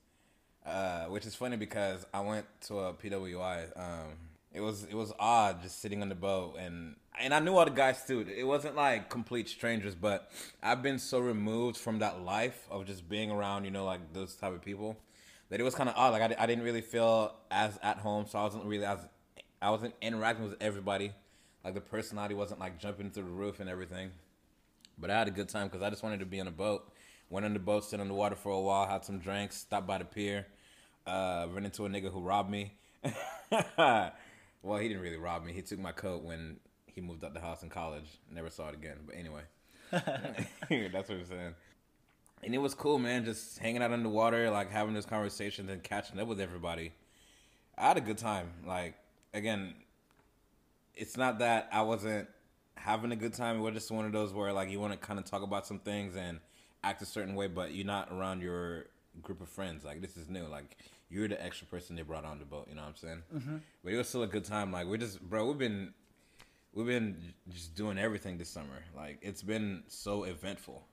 [0.66, 3.80] Uh, which is funny because I went to a PWI.
[3.80, 4.10] Um,
[4.54, 7.66] it was it was odd just sitting on the boat and and I knew all
[7.66, 8.26] the guys too.
[8.36, 10.32] It wasn't like complete strangers, but
[10.62, 14.36] I've been so removed from that life of just being around, you know, like those
[14.36, 14.98] type of people
[15.50, 16.14] that it was kind of odd.
[16.14, 19.00] Like I, I didn't really feel as at home, so I wasn't really as
[19.62, 21.12] I wasn't interacting with everybody.
[21.64, 24.12] Like the personality wasn't like jumping through the roof and everything.
[24.97, 26.91] But I had a good time because I just wanted to be on a boat.
[27.30, 29.86] Went on the boat, stood on the water for a while, had some drinks, stopped
[29.86, 30.47] by the pier,
[31.06, 32.74] uh, ran into a nigga who robbed me.
[33.47, 35.54] well, he didn't really rob me.
[35.54, 38.20] He took my coat when he moved out the house in college.
[38.32, 38.97] Never saw it again.
[39.06, 39.41] But anyway,
[39.91, 41.56] that's what I'm saying.
[42.44, 43.26] And it was cool, man.
[43.26, 46.94] Just hanging out on the water, like having this conversation and catching up with everybody.
[47.78, 48.52] I had a good time.
[48.66, 48.96] Like
[49.34, 49.74] again,
[50.96, 52.28] it's not that I wasn't
[52.76, 53.58] having a good time.
[53.58, 55.68] It was just one of those where like you want to kind of talk about
[55.68, 56.40] some things and
[56.84, 58.86] act a certain way, but you're not around your
[59.22, 59.84] group of friends.
[59.84, 60.46] Like this is new.
[60.46, 60.78] Like
[61.10, 62.68] you're the extra person they brought on the boat.
[62.70, 63.24] You know what I'm saying?
[63.36, 63.58] Mm-hmm.
[63.84, 64.72] But it was still a good time.
[64.72, 65.46] Like we're just, bro.
[65.46, 65.94] We've been,
[66.74, 68.84] we've been just doing everything this summer.
[68.96, 70.84] Like it's been so eventful.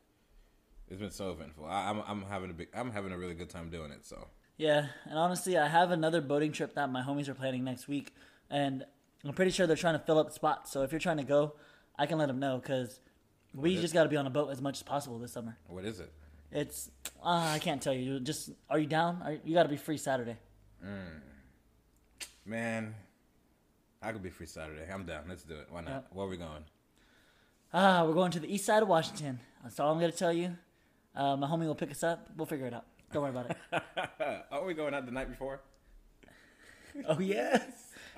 [0.89, 1.67] It's been so eventful.
[1.67, 4.05] I, I'm, I'm having a big, I'm having a really good time doing it.
[4.05, 7.89] So Yeah, and honestly, I have another boating trip that my homies are planning next
[7.89, 8.15] week,
[8.51, 8.85] and
[9.25, 10.71] I'm pretty sure they're trying to fill up spots.
[10.71, 11.55] So if you're trying to go,
[11.99, 13.01] I can let them know because
[13.55, 15.57] we just got to be on a boat as much as possible this summer.
[15.67, 16.13] what is it?
[16.53, 16.91] It's
[17.23, 18.21] uh, I can't tell you.
[18.21, 19.21] Just are you down?
[19.25, 20.37] Are, you got to be free Saturday.
[22.45, 22.95] Man,
[24.01, 24.87] I could be free Saturday.
[24.93, 25.25] I'm down.
[25.29, 25.67] Let's do it.
[25.69, 25.91] Why not?
[25.91, 26.01] Yeah.
[26.13, 26.65] Where are we going?
[27.75, 29.41] Ah, we're going to the east side of Washington.
[29.65, 30.57] That's all I'm gonna tell you.
[31.17, 32.29] Uh, my homie will pick us up.
[32.37, 32.85] We'll figure it out.
[33.13, 34.45] Don't worry about it.
[34.53, 35.61] are we going out the night before?
[37.09, 37.63] oh yes,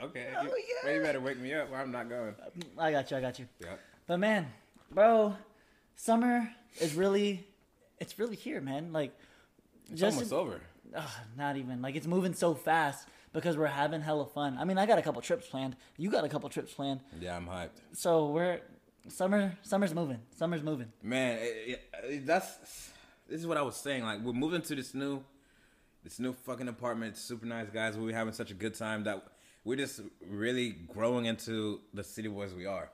[0.02, 0.28] Okay.
[0.38, 0.50] Oh, you,
[0.84, 1.70] well, you better wake me up.
[1.72, 2.34] Or I'm not going.
[2.78, 3.16] I got you.
[3.16, 3.46] I got you.
[3.60, 3.80] Yep.
[4.06, 4.46] But man,
[4.92, 5.34] bro,
[5.96, 6.48] summer
[6.80, 7.46] is really,
[7.98, 8.92] it's really here, man.
[8.92, 9.12] Like,
[9.90, 10.60] It's just almost over.
[10.94, 14.56] Ugh, not even like it's moving so fast because we're having hella fun.
[14.58, 15.76] I mean, I got a couple trips planned.
[15.98, 17.00] You got a couple trips planned.
[17.20, 17.80] Yeah, I'm hyped.
[17.92, 18.60] So we're
[19.08, 19.56] summer.
[19.62, 20.18] Summer's moving.
[20.36, 20.90] Summer's moving.
[21.02, 22.90] Man, it, it, that's
[23.28, 24.02] this is what I was saying.
[24.04, 25.22] Like we're moving to this new,
[26.04, 27.16] this new fucking apartment.
[27.16, 27.96] Super nice, guys.
[27.96, 29.24] We're having such a good time that
[29.64, 32.90] we're just really growing into the city boys we are.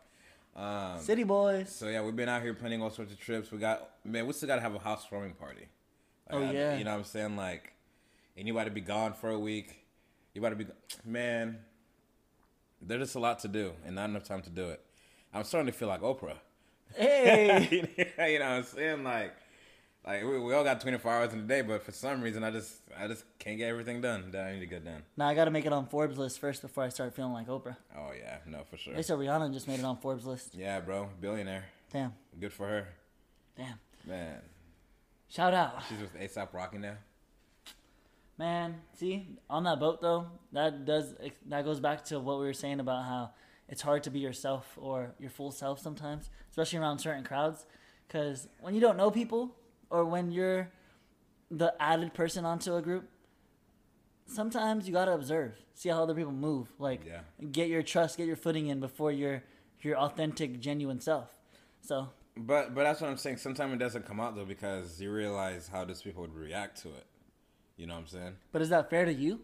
[0.56, 1.68] Um, City boys.
[1.70, 3.50] So yeah, we've been out here planning all sorts of trips.
[3.50, 5.66] We got man, we still gotta have a housewarming party.
[6.30, 6.76] Oh, I- yeah.
[6.76, 7.36] you know what I'm saying?
[7.36, 7.72] Like,
[8.36, 9.84] and you got to be gone for a week.
[10.32, 10.66] You got to be
[11.04, 11.58] man.
[12.80, 14.83] There's just a lot to do and not enough time to do it.
[15.34, 16.36] I'm starting to feel like Oprah.
[16.94, 17.70] Hey,
[18.32, 19.02] you know what I'm saying?
[19.04, 19.34] Like,
[20.06, 22.50] like we, we all got 24 hours in a day, but for some reason, I
[22.52, 25.02] just I just can't get everything done that I need to get done.
[25.16, 27.48] now I got to make it on Forbes list first before I start feeling like
[27.48, 27.76] Oprah.
[27.96, 28.94] Oh yeah, no for sure.
[28.94, 30.54] They said Rihanna just made it on Forbes list.
[30.54, 31.64] Yeah, bro, billionaire.
[31.92, 32.88] Damn, Good for her,
[33.56, 33.78] damn.
[34.06, 34.38] man.
[35.28, 36.94] Shout out, She's with ASAP Rocky now.
[38.38, 38.76] man.
[38.98, 41.14] See, on that boat though, that does
[41.48, 43.30] that goes back to what we were saying about how
[43.68, 47.66] it's hard to be yourself or your full self sometimes, especially around certain crowds.
[48.06, 49.54] Because when you don't know people,
[49.90, 50.70] or when you're
[51.50, 53.08] the added person onto a group,
[54.26, 57.20] sometimes you gotta observe, see how other people move, like Yeah.
[57.52, 59.42] get your trust, get your footing in before you're
[59.80, 61.30] your authentic, genuine self.
[61.82, 63.36] So But but that's what I'm saying.
[63.36, 66.88] Sometimes it doesn't come out though because you realize how these people would react to
[66.88, 67.06] it.
[67.76, 68.36] You know what I'm saying?
[68.52, 69.40] But is that fair to you?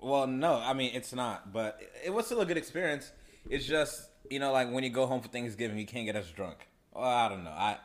[0.00, 1.52] Well, no, I mean it's not.
[1.52, 3.12] But it was still a good experience.
[3.48, 6.30] It's just you know like when you go home for Thanksgiving, you can't get us
[6.30, 6.68] drunk.
[6.92, 7.50] Well, I don't know.
[7.50, 7.78] I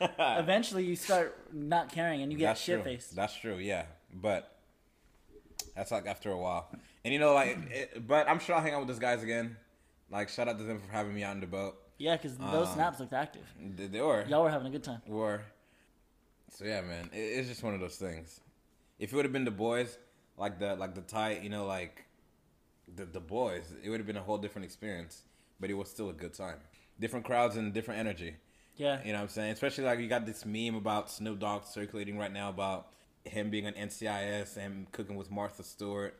[0.38, 3.14] Eventually, you start not caring and you get shit faced.
[3.14, 3.56] That's true.
[3.56, 4.56] Yeah, but
[5.74, 6.68] that's like after a while.
[7.04, 9.56] And you know like, it, but I'm sure I'll hang out with those guys again.
[10.10, 11.76] Like shout out to them for having me out in the boat.
[11.98, 13.42] Yeah, because those Um, snaps looked active.
[13.58, 14.24] They, they were.
[14.28, 15.00] Y'all were having a good time.
[15.08, 15.42] Or,
[16.50, 18.40] so yeah, man, it, it's just one of those things.
[18.98, 19.98] If it would have been the boys,
[20.36, 22.04] like the like the tight, you know, like
[22.94, 25.22] the the boys, it would have been a whole different experience.
[25.58, 26.58] But it was still a good time.
[27.00, 28.36] Different crowds and different energy.
[28.76, 29.00] Yeah.
[29.04, 29.52] You know what I'm saying?
[29.52, 32.88] Especially like you got this meme about Snoop Dogg circulating right now about
[33.24, 36.14] him being on NCIS and cooking with Martha Stewart.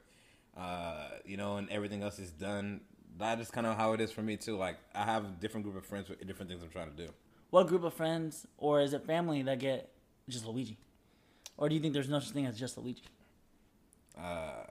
[0.56, 2.80] Uh, you know, and everything else is done.
[3.18, 4.56] That is kind of how it is for me too.
[4.56, 7.12] Like I have a different group of friends with different things I'm trying to do.
[7.50, 9.90] What group of friends or is it family that get
[10.28, 10.78] just Luigi?
[11.58, 13.02] Or do you think there's no such thing as just Luigi?
[14.18, 14.64] Uh,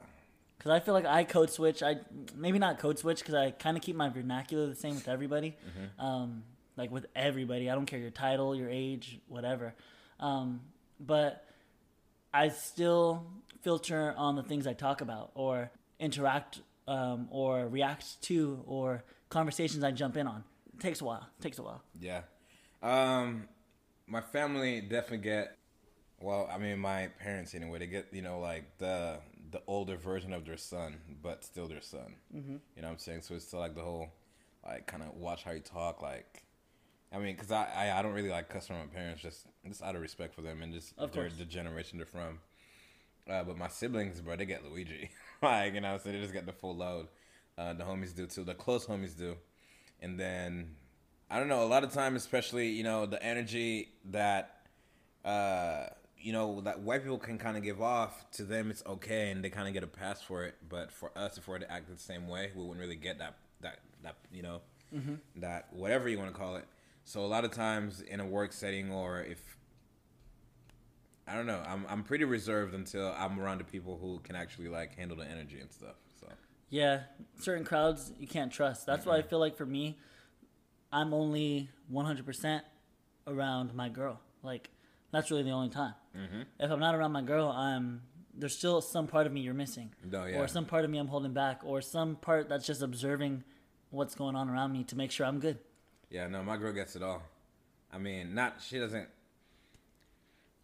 [0.65, 1.83] Because I feel like I code switch.
[1.83, 1.97] I
[2.35, 5.55] maybe not code switch because I kind of keep my vernacular the same with everybody.
[5.99, 6.43] Um,
[6.75, 9.75] like with everybody, I don't care your title, your age, whatever.
[10.19, 10.61] Um,
[10.99, 11.45] but
[12.33, 13.27] I still
[13.61, 19.83] filter on the things I talk about or interact um, or react to or conversations
[19.83, 20.43] I jump in on.
[20.73, 21.27] It takes a while.
[21.39, 21.83] It takes a while.
[21.99, 22.21] Yeah.
[22.81, 23.47] Um,
[24.07, 25.57] my family definitely get.
[26.19, 27.77] Well, I mean, my parents anyway.
[27.77, 29.19] They get you know like the
[29.55, 32.15] the older version of their son, but still their son.
[32.35, 32.57] Mm-hmm.
[32.75, 33.21] You know what I'm saying?
[33.21, 34.09] So it's still like the whole
[34.65, 36.01] like kind of watch how you talk.
[36.01, 36.43] Like,
[37.13, 39.81] I mean, because I, I I don't really like cuss from my parents just just
[39.81, 42.39] out of respect for them and just Of their, the generation they're from.
[43.29, 45.09] Uh, but my siblings, bro, they get Luigi.
[45.41, 47.07] like, you know, so they just get the full load.
[47.57, 48.43] Uh, the homies do too.
[48.43, 49.37] The close homies do.
[50.01, 50.75] And then,
[51.31, 54.67] I don't know, a lot of time, especially, you know, the energy that,
[55.23, 55.85] uh,
[56.17, 59.43] you know, that white people can kind of give off, to them it's okay and
[59.43, 60.55] they kind of get a pass for it.
[60.67, 63.19] But for us, if we were to act the same way, we wouldn't really get
[63.19, 64.61] that, that, that you know,
[64.93, 65.15] mm-hmm.
[65.37, 66.65] that whatever you want to call it.
[67.03, 69.55] So a lot of times in a work setting or if
[71.27, 71.61] I don't know.
[71.67, 75.25] I'm I'm pretty reserved until I'm around the people who can actually like handle the
[75.25, 75.95] energy and stuff.
[76.19, 76.27] So
[76.69, 77.01] Yeah,
[77.39, 78.85] certain crowds you can't trust.
[78.85, 79.97] That's why I feel like for me,
[80.91, 82.61] I'm only 100%
[83.27, 84.19] around my girl.
[84.43, 84.69] Like
[85.15, 85.93] that's really the only time.
[86.15, 86.41] Mm-hmm.
[86.59, 88.01] If I'm not around my girl, I'm
[88.37, 90.39] there's still some part of me you're missing, No, yeah.
[90.39, 93.43] or some part of me I'm holding back, or some part that's just observing
[93.91, 95.57] what's going on around me to make sure I'm good.
[96.09, 97.23] yeah, no, my girl gets it all.
[97.93, 99.07] I mean, not she doesn't.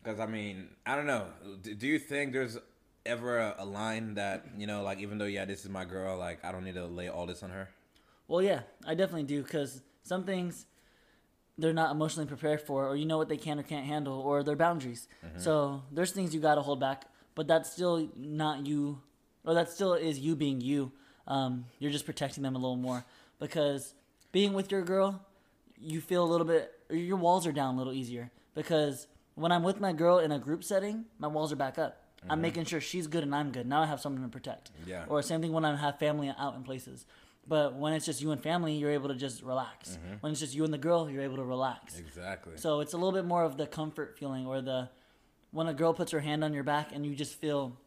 [0.04, 1.28] Because I mean, I don't know.
[1.62, 2.58] Do, do you think there's
[3.06, 6.18] ever a, a line that you know, like even though yeah, this is my girl,
[6.18, 7.70] like I don't need to lay all this on her.
[8.28, 10.66] Well, yeah, I definitely do because some things
[11.58, 14.44] they're not emotionally prepared for, or you know what they can or can't handle, or
[14.44, 15.08] their boundaries.
[15.38, 19.02] So there's things you got to hold back, but that's still not you,
[19.46, 20.92] or that still is you being you.
[21.28, 23.06] Um, you're just protecting them a little more
[23.40, 23.94] because
[24.32, 25.24] being with your girl,
[25.80, 29.64] you feel a little bit, your walls are down a little easier because when I'm
[29.64, 31.98] with my girl in a group setting, my walls are back up.
[32.30, 33.66] I'm making sure she's good and I'm good.
[33.68, 34.70] Now I have something to protect.
[34.86, 35.06] Yeah.
[35.08, 37.06] Or same thing when I have family out in places.
[37.48, 39.92] But when it's just you and family, you're able to just relax.
[39.92, 40.16] Mm-hmm.
[40.22, 41.98] When it's just you and the girl, you're able to relax.
[41.98, 42.54] Exactly.
[42.56, 44.90] So it's a little bit more of the comfort feeling or the
[45.52, 47.78] when a girl puts her hand on your back and you just feel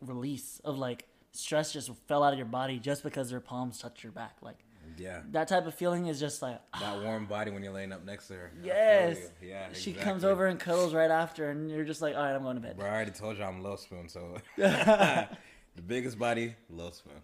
[0.00, 4.02] release of like stress just fell out of your body just because their palms touched
[4.02, 4.36] your back.
[4.42, 4.58] Like
[4.96, 5.22] yeah.
[5.32, 7.02] that type of feeling is just like That ah.
[7.02, 8.52] warm body when you're laying up next to her.
[8.62, 9.18] Yes.
[9.42, 9.68] Yeah.
[9.72, 12.56] She comes over and cuddles right after and you're just like, all right, I'm going
[12.56, 12.76] to bed.
[12.76, 15.28] Bro, I already told you I'm low spoon, so the
[15.84, 17.14] biggest body, low spoon.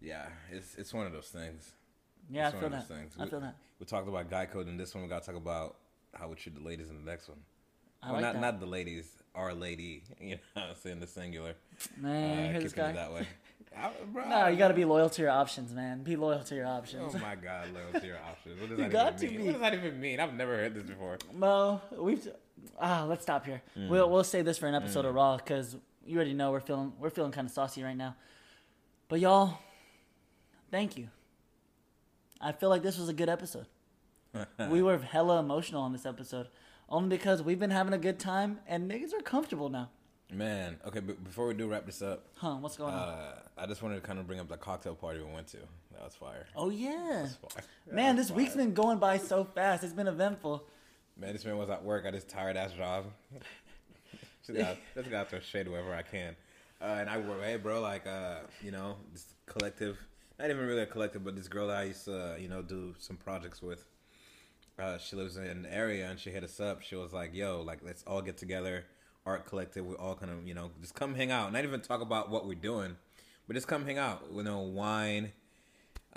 [0.00, 1.72] Yeah, it's it's one of those things.
[2.30, 2.88] Yeah, I It's one feel of that.
[2.88, 3.14] those things.
[3.18, 3.54] I We- feel that.
[3.78, 5.02] We talked about guy code in this one.
[5.02, 5.76] We got to talk about
[6.14, 7.38] how we treat the ladies in the next one.
[8.02, 8.40] I well, like not that.
[8.40, 10.02] not the ladies, our lady.
[10.20, 11.54] You know, saying the singular.
[11.96, 12.92] Man, you uh, this guy?
[12.92, 13.26] that way.
[13.76, 16.02] I, bro, No, you got to be loyal to your options, man.
[16.02, 17.14] Be loyal to your options.
[17.14, 18.60] Oh my God, loyal to your options.
[18.60, 19.36] What does You that got to mean?
[19.36, 19.44] be.
[19.44, 20.18] What does that even mean?
[20.20, 21.18] I've never heard this before.
[21.34, 22.26] Well, we've
[22.80, 23.04] ah.
[23.08, 23.62] Let's stop here.
[23.78, 23.88] Mm.
[23.88, 26.92] We'll we'll save this for an episode of Raw because you already know we're feeling
[26.98, 28.16] we're feeling kind of saucy right now.
[29.08, 29.58] But y'all,
[30.70, 31.08] thank you.
[32.40, 33.66] I feel like this was a good episode.
[34.70, 36.48] we were hella emotional on this episode,
[36.88, 39.90] only because we've been having a good time and niggas are comfortable now.
[40.32, 42.54] Man, okay, but before we do wrap this up, Huh?
[42.54, 43.00] What's going on?
[43.00, 45.56] uh, I just wanted to kind of bring up the cocktail party we went to.
[45.92, 46.46] That was fire.
[46.54, 47.64] Oh yeah, Fire.
[47.92, 49.82] Man, this week's been going by so fast.
[49.82, 50.64] It's been eventful.
[51.18, 53.06] Man, this man was at work at his tired ass job.
[54.46, 56.36] just got just got to throw shade wherever I can.
[56.80, 59.98] Uh, and I were, hey, bro, like, uh, you know, this collective,
[60.40, 62.62] not even really a collective, but this girl that I used to, uh, you know,
[62.62, 63.84] do some projects with.
[64.78, 66.80] Uh, she lives in the area, and she hit us up.
[66.80, 68.86] She was like, "Yo, like, let's all get together,
[69.26, 69.84] art collective.
[69.84, 71.52] We all kind of, you know, just come hang out.
[71.52, 72.96] Not even talk about what we're doing,
[73.46, 74.22] but just come hang out.
[74.34, 75.32] You know, wine,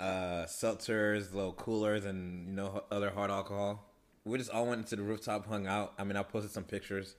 [0.00, 3.84] uh, seltzers, little coolers, and you know, other hard alcohol.
[4.24, 5.92] We just all went to the rooftop, hung out.
[5.98, 7.16] I mean, I posted some pictures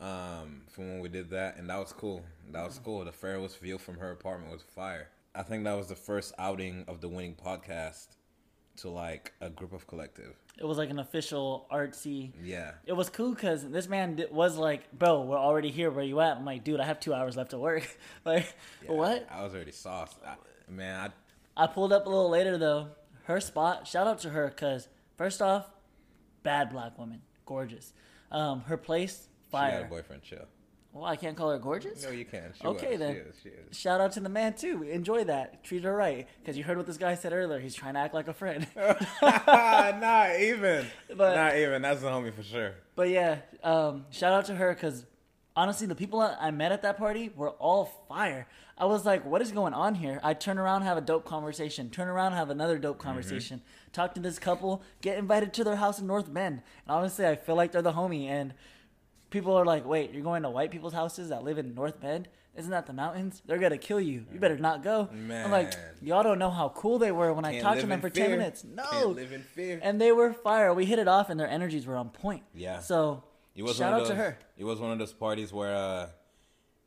[0.00, 2.24] um, from when we did that, and that was cool.
[2.52, 3.04] That was cool.
[3.04, 5.10] The Fairwoods view from her apartment was fire.
[5.36, 8.08] I think that was the first outing of the winning podcast
[8.78, 10.34] to like a group of collective.
[10.58, 12.32] It was like an official artsy.
[12.42, 12.72] Yeah.
[12.86, 15.90] It was cool because this man was like, "Bro, we're already here.
[15.90, 17.86] Where you at?" I'm like, "Dude, I have two hours left to work."
[18.24, 18.46] like,
[18.84, 19.26] Yeah, what?
[19.30, 20.16] I was already sauced.
[20.26, 20.36] I,
[20.70, 21.12] man,
[21.56, 22.88] I, I pulled up a little later though.
[23.24, 23.86] Her spot.
[23.86, 25.66] Shout out to her because first off,
[26.42, 27.92] bad black woman, gorgeous.
[28.30, 30.22] Um, her place, she had a boyfriend.
[30.22, 30.46] Chill.
[30.96, 32.02] Well, I can't call her gorgeous.
[32.02, 32.52] No, you can.
[32.58, 32.98] She Okay, was.
[33.00, 33.14] then.
[33.14, 33.34] She is.
[33.42, 33.76] She is.
[33.78, 34.82] Shout out to the man too.
[34.82, 35.62] Enjoy that.
[35.62, 36.26] Treat her right.
[36.40, 37.60] Because you heard what this guy said earlier.
[37.60, 38.66] He's trying to act like a friend.
[38.76, 40.86] not even.
[41.14, 41.82] But- not even.
[41.82, 42.74] That's the homie for sure.
[42.94, 45.04] But yeah, um, shout out to her because
[45.54, 48.46] honestly, the people I I met at that party were all fire.
[48.78, 50.20] I was like, what is going on here?
[50.22, 51.88] I turn around, have a dope conversation.
[51.90, 53.62] Turn around, have another dope conversation.
[53.92, 56.60] Talk to this couple, get invited to their house in North Bend.
[56.86, 58.26] And honestly, I feel like they're the homie.
[58.28, 58.52] And
[59.36, 62.28] people are like, wait, you're going to white people's houses that live in North Bend?
[62.56, 63.42] Isn't that the mountains?
[63.44, 64.24] They're gonna kill you.
[64.32, 65.10] You better not go.
[65.12, 68.00] I'm like, y'all don't know how cool they were when I Can't talked to them
[68.00, 68.28] for fear.
[68.28, 68.64] ten minutes.
[68.64, 69.78] No, live in fear.
[69.82, 70.72] and they were fire.
[70.72, 72.44] We hit it off, and their energies were on point.
[72.54, 72.78] Yeah.
[72.80, 73.22] So
[73.54, 74.38] It was shout out of to those, her.
[74.56, 76.08] It was one of those parties where uh,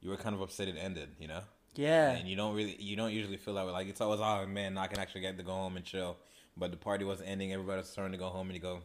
[0.01, 1.41] you were kind of upset it ended, you know.
[1.75, 2.13] Yeah.
[2.13, 3.71] And you don't really, you don't usually feel that way.
[3.71, 6.17] Like it's always, oh man, I can actually get to go home and chill.
[6.57, 7.53] But the party was ending.
[7.53, 8.81] Everybody was starting to go home, and you go,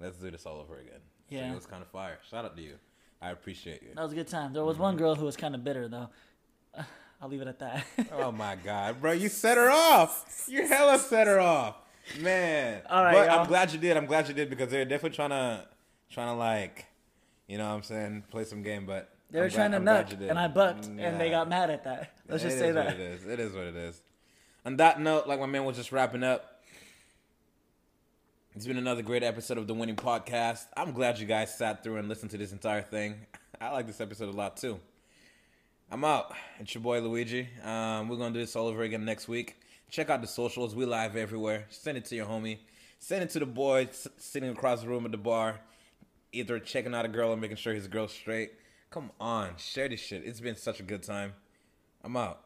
[0.00, 1.00] let's do this all over again.
[1.30, 1.52] So Yeah.
[1.52, 2.18] it was kind of fire.
[2.30, 2.74] Shout out to you.
[3.20, 3.88] I appreciate you.
[3.94, 4.52] That was a good time.
[4.52, 5.02] There was one mm-hmm.
[5.04, 6.08] girl who was kind of bitter though.
[7.20, 7.84] I'll leave it at that.
[8.12, 10.46] Oh my god, bro, you set her off.
[10.48, 11.76] You hella set her off,
[12.20, 12.82] man.
[12.88, 13.40] All right, but y'all.
[13.40, 13.96] I'm glad you did.
[13.96, 15.66] I'm glad you did because they're definitely trying to,
[16.10, 16.86] trying to like,
[17.48, 18.86] you know, what I'm saying, play some game.
[18.86, 21.84] But they were glad- trying to I'm and I bucked, and they got mad at
[21.84, 22.12] that.
[22.28, 22.94] Let's It just is say what that.
[22.94, 23.26] it is.
[23.26, 24.00] It is what it is.
[24.64, 26.57] On that note, like my man was just wrapping up.
[28.58, 30.66] It's been another great episode of the Winning Podcast.
[30.76, 33.14] I'm glad you guys sat through and listened to this entire thing.
[33.60, 34.80] I like this episode a lot too.
[35.92, 36.34] I'm out.
[36.58, 37.48] It's your boy Luigi.
[37.62, 39.60] Um, we're gonna do this all over again next week.
[39.90, 40.74] Check out the socials.
[40.74, 41.66] We live everywhere.
[41.70, 42.58] Send it to your homie.
[42.98, 45.60] Send it to the boy sitting across the room at the bar,
[46.32, 48.54] either checking out a girl or making sure his girl's straight.
[48.90, 50.24] Come on, share this shit.
[50.24, 51.34] It's been such a good time.
[52.02, 52.40] I'm out.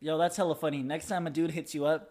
[0.00, 0.82] Yo, that's hella funny.
[0.82, 2.10] Next time a dude hits you up,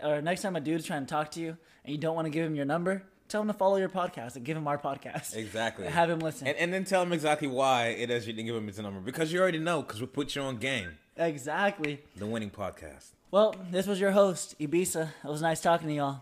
[0.00, 2.30] or next time a dude's trying to talk to you, and you don't want to
[2.30, 5.34] give him your number, tell him to follow your podcast and give him our podcast.
[5.36, 5.86] Exactly.
[5.86, 6.46] Have him listen.
[6.46, 9.00] And, and then tell him exactly why it is you didn't give him his number
[9.00, 10.98] because you already know because we put you on game.
[11.16, 12.00] exactly.
[12.16, 13.10] The winning podcast.
[13.30, 15.08] Well, this was your host, Ibiza.
[15.24, 16.20] It was nice talking to y'all.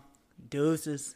[0.49, 1.15] Deuces.